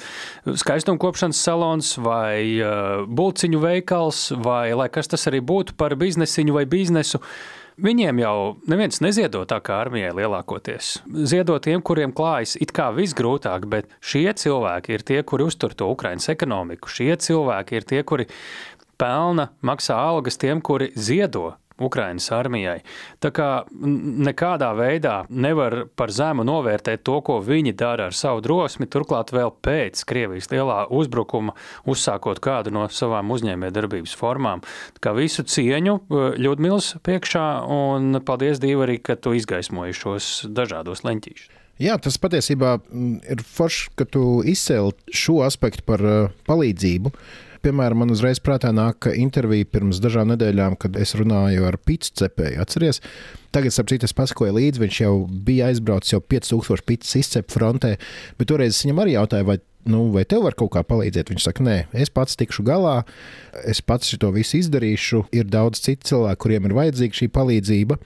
[0.44, 6.64] skaistumkopšanas salons vai uh, būciņu veikals, vai lai kas tas arī būtu par biznesiņu vai
[6.66, 8.36] biznesu, uh, Viņiem jau
[8.70, 11.00] neviens neziedo tā kā armijai lielākoties.
[11.26, 15.88] Ziedo tiem, kuriem klājas it kā visgrūtāk, bet šie cilvēki ir tie, kuri uztur to
[15.90, 16.90] Ukraiņas ekonomiku.
[16.90, 18.28] Šie cilvēki ir tie, kuri
[19.00, 22.76] pelna, maksā algas tiem, kuri ziedo Ukraiņas armijai.
[23.18, 28.86] Tā kā nekādā veidā nevar par zemu novērtēt to, ko viņi dara ar savu drosmi,
[28.86, 31.56] turklāt vēl pēc Krievijas lielā uzbrukuma,
[31.90, 34.62] uzsākot kādu no savām uzņēmējdarbības formām.
[34.94, 35.98] Tā kā visu cieņu
[36.38, 41.52] Ļudmils priekšā un paldies Dievam arī, ka tu izgaismoji šos dažādos leņķīšus.
[41.82, 42.76] Jā, tas patiesībā
[43.26, 47.10] ir forši, ka tu izcēli šo aspektu par uh, palīdzību.
[47.64, 52.58] Piemēram, man uzreiz prātā nāk intervija pirms dažām nedēļām, kad es runāju ar pīcis cepēju.
[52.60, 52.98] Atceries?
[53.56, 55.12] Tagad, ap citu, es pasakoju līdzi, viņš jau
[55.46, 57.94] bija aizbraucis jau 5000 pīcis izcepu frontē,
[58.36, 59.56] bet toreiz es viņam arī jautāju, vai
[59.88, 61.32] nu, vai tev var kaut kā palīdzēt?
[61.32, 62.98] Viņš saka, nē, es pats tikšu galā,
[63.64, 65.24] es pats to visu izdarīšu.
[65.32, 68.00] Ir daudz citu cilvēku, kuriem ir vajadzīga šī palīdzība.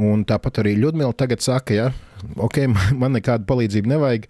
[0.00, 1.88] Un tāpat arī Ludmila tagad saka, ja,
[2.40, 2.62] ok,
[3.00, 4.26] man nekāda palīdzība nevajag.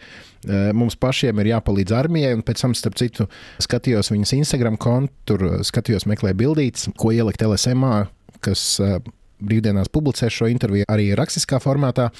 [0.48, 3.26] Eh, mums pašiem ir jāpalīdz armijai, un pēc tam, starp citu,
[3.60, 8.06] skatījos viņas Instagram kontu, tur eh, skatījos, meklēju bildītas, ko ielikt LSMā,
[8.44, 8.96] kas eh,
[9.40, 12.10] brīvdienās publicē šo interviju arī rakstiskā formātā.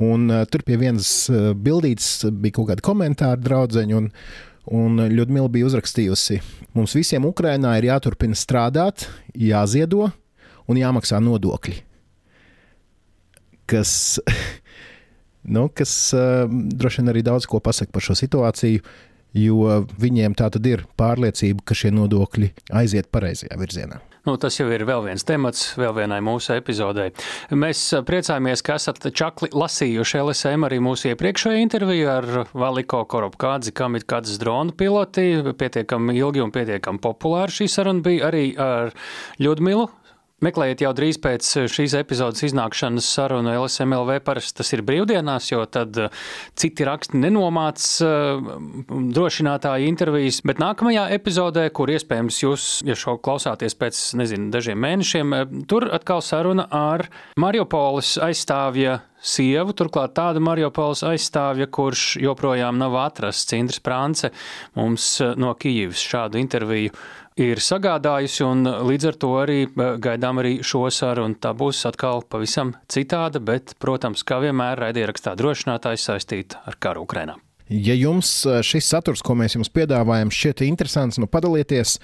[0.00, 4.06] Un, uh, tur pie vienas uh, bildītes bija kaut kāda komentāra draudzeņa, un,
[4.70, 6.38] un Людмила bija uzrakstījusi,
[6.78, 10.06] mums visiem Ukrainā ir jāturpina strādāt, jāziedo
[10.70, 11.80] un jāmaksā nodokļi.
[13.69, 14.19] Kas
[15.55, 18.85] nu, kas uh, droši vien arī daudz ko pasaka par šo situāciju.
[19.35, 23.97] Jo viņiem tā tad ir pārliecība, ka šie nodokļi aiziet pareizajā virzienā.
[24.25, 27.11] Nu, tas jau ir vēl viens temats, vēl vienai mūsu epizodei.
[27.51, 33.99] Mēs priecājamies, ka esat čakli lasījuši LSM arī mūsu iepriekšējo interviju ar Valiko Koropkādzi, kam
[33.99, 35.27] ir kāds drona piloti.
[35.59, 38.95] Pietiekami ilgi un pietiekami populāri šī saruna bija arī ar
[39.43, 39.89] Ļudmilu
[40.43, 44.17] Meklējiet jau drīz pēc šīs epizodes iznākšanas sarunu LSMLV.
[44.25, 46.25] Parasti tas ir brīvdienās, jo tad eh,
[46.59, 48.49] citi raksti nenomāc eh,
[49.15, 50.41] drošinātāju intervijas.
[50.43, 55.87] Bet nākamajā epizodē, kur iespējams jūs, ja šo klausāties pēc nezinu, dažiem mēnešiem, eh, tur
[55.95, 57.07] atkal saruna ar
[57.39, 63.47] Mariupolis aizstāvja sievu, turklāt tāda Mariupols aizstāvja, kurš joprojām nav atrasts.
[63.47, 64.35] Cindrs Prance
[64.75, 66.91] mums no Kijivas šādu interviju
[67.39, 71.37] ir sagādājusi, un līdz ar to arī eh, gaidām arī šo sarunu.
[71.41, 77.35] Tā būs atkal pavisam citāda, bet, protams, kā vienmēr, raidierakstā drošinātājs saistīta ar karu Ukrainā.
[77.69, 81.95] Ja jums eh, šis saturs, ko mēs jums piedāvājam, šķiet interesants, nu padalieties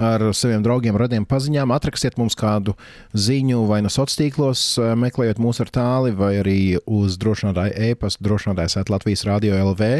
[0.00, 2.72] ar saviem draugiem, radiem paziņām, atrakstiet mums kādu
[3.12, 8.24] ziņu vai no sociālos tīklos, eh, meklējot mūs ar tāli, vai arī uz drošinātāju e-pastu,
[8.24, 9.90] drošinātājs Latvijas Radio LV.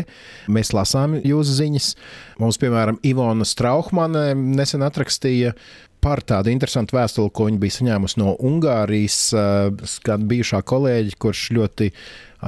[0.49, 1.93] Mēs lasām jūsu ziņas.
[2.41, 5.53] Mums, piemēram, Ivona Strauhmane nesen atrakstīja
[6.01, 11.45] par tādu interesantu vēstuli, ko viņa bija saņēmusi no Ungārijas, eh, kāda bijušā kolēģa, kurš
[11.57, 11.91] ļoti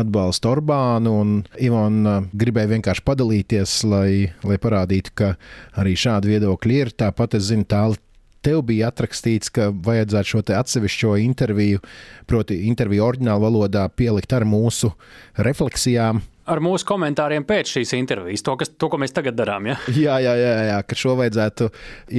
[0.03, 1.45] atbalsta Orbānu.
[1.61, 5.35] Ivona gribēja vienkārši padalīties, lai, lai parādītu, ka
[5.77, 6.93] arī šādi viedokļi ir.
[6.97, 7.97] Tāpat es zinu, tālu
[8.43, 11.83] tev bija atrakstīts, ka vajadzētu šo atsevišķo interviju,
[12.27, 14.93] proti, interviju oriģinālu valodā pielikt ar mūsu
[15.39, 16.23] refleksijām.
[16.51, 19.69] Ar mūsu komentāriem pēc šīs intervijas, to, kas, to ko mēs tagad darām.
[19.71, 19.79] Ja?
[19.93, 21.71] Jā, jā, jā, jā, ka šo vajadzētu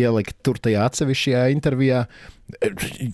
[0.04, 2.06] ielikt tur tajā atsevišķajā intervijā.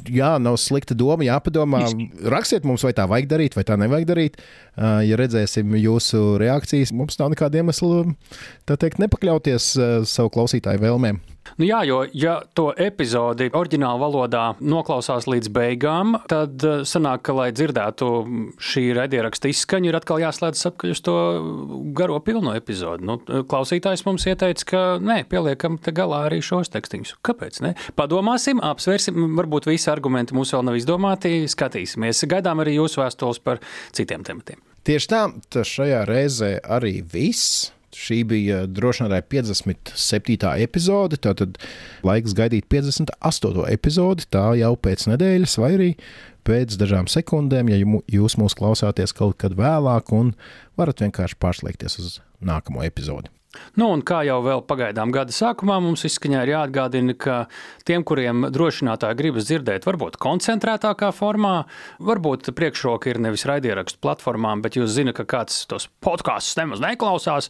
[0.10, 1.26] Jā, nav slikta doma.
[1.28, 1.86] Jāpadomā,
[2.34, 4.40] rakstiet mums, vai tā vajag darīt, vai tā nevajag darīt.
[4.78, 8.06] Ja redzēsim jūsu reakcijas, mums nav nekāda iemesla
[8.70, 9.74] teikt, nepakļauties
[10.10, 11.20] savu klausītāju vēlmēm.
[11.58, 17.48] Nu jā, jo ja to epizodi oriģinālā valodā noklausās līdz beigām, tad sanāk, ka, lai
[17.56, 18.10] dzirdētu
[18.64, 21.16] šī raidieraksta izskaņu, ir atkal jāslēdz atpakaļ uz to
[21.98, 23.08] garo pilno epizodi.
[23.10, 23.18] Nu,
[23.50, 27.16] klausītājs mums ieteica, ka nē, pieliekam te galā arī šos tekstiņus.
[27.26, 27.60] Kāpēc?
[27.66, 27.74] Ne?
[27.98, 31.44] Padomāsim, apsvērsim varbūt visi argumenti mums vēl nav izdomāti.
[31.50, 32.26] Skatīsimies.
[32.30, 33.62] Gaidām arī jūsu vēstules par
[33.96, 34.62] citiem tematiem.
[34.88, 35.26] Tieši tā,
[35.68, 37.70] šajā reizē arī viss.
[38.00, 40.52] Šī bija droši vien 57.
[40.62, 41.18] epizode.
[41.18, 41.58] Tātad
[42.06, 43.66] laiks gaidīt 58.
[43.74, 44.28] epizodi.
[44.30, 45.90] Tā jau pēc nedēļas, vai arī
[46.48, 50.32] pēc dažām sekundēm, ja jūs mūs klausāties kaut kad vēlāk, un
[50.80, 52.16] varat vienkārši pārslēgties uz
[52.46, 53.34] nākamo epizodi.
[53.82, 57.38] Nu, un kā jau vēl pagaidām gada sākumā, mums izskaņā ir jāatgādina, ka
[57.88, 61.56] tiem, kuriem drošinātāji gribas dzirdēt, varbūt koncentrētākā formā,
[61.98, 67.50] varbūt priekšroka ir nevis raidierakstu platformām, bet jūs zinat, ka kāds tos podkāstus nemaz neklausās,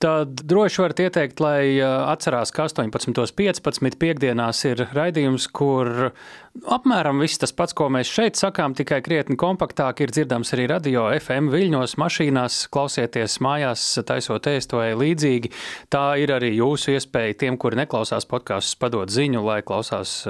[0.00, 3.96] Tad droši varat ieteikt, lai atcerās, ka 18.15.
[4.00, 5.90] piekdienās ir raidījums, kur
[6.72, 11.02] apmēram viss tas pats, ko mēs šeit sakām, tikai krietni kompaktāk ir dzirdams arī radio,
[11.18, 15.52] FM viļņos, mašīnās, klausieties mājās, taisot ēst vai līdzīgi.
[15.92, 20.22] Tā ir arī jūsu iespēja tiem, kuri neklausās podkāstus, padot ziņu, lai klausās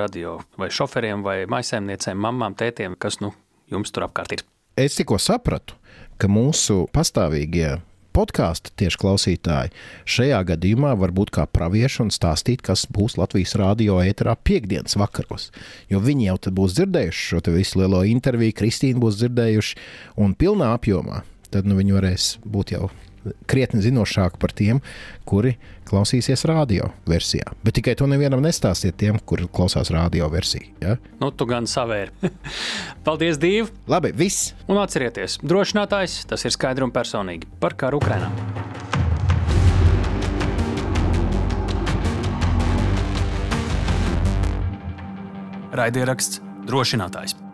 [0.00, 3.34] radio vai šoferiem vai maisēmniecēm, mamām, tētiem, kas nu
[3.68, 4.46] jums tur apkārt ir.
[4.80, 5.76] Es tikko sapratu,
[6.16, 7.74] ka mūsu pastāvīgie
[8.18, 9.72] podkāstu tieši klausītāji
[10.08, 15.50] šajā gadījumā var būt kā pravieši un stāstīt, kas būs Latvijas rādio ēterā piekdienas vakaros.
[15.92, 19.82] Jo viņi jau būs dzirdējuši šo visu lielo interviju, Kristīna būs dzirdējuši
[20.24, 21.22] un pilnā apjomā.
[21.48, 22.90] Tad nu, viņi varēs būt jau
[23.50, 24.80] krietni zinošāki par tiem,
[25.28, 25.56] kuri
[25.88, 27.54] klausīsies radio versijā.
[27.64, 30.68] Bet tikai to nevienam nestāstiet tiem, kuri klausās radio versiju.
[30.84, 30.98] Ja?
[31.22, 32.12] Nu, tu gan savēri.
[33.06, 33.72] Paldies, Dīva!
[33.90, 34.52] Labi, viss!
[34.68, 38.32] Un atcerieties, drošinātājs tas ir skaidri un personīgi par karu Ukrainā.
[45.78, 47.47] Raidieraksts drošinātājs.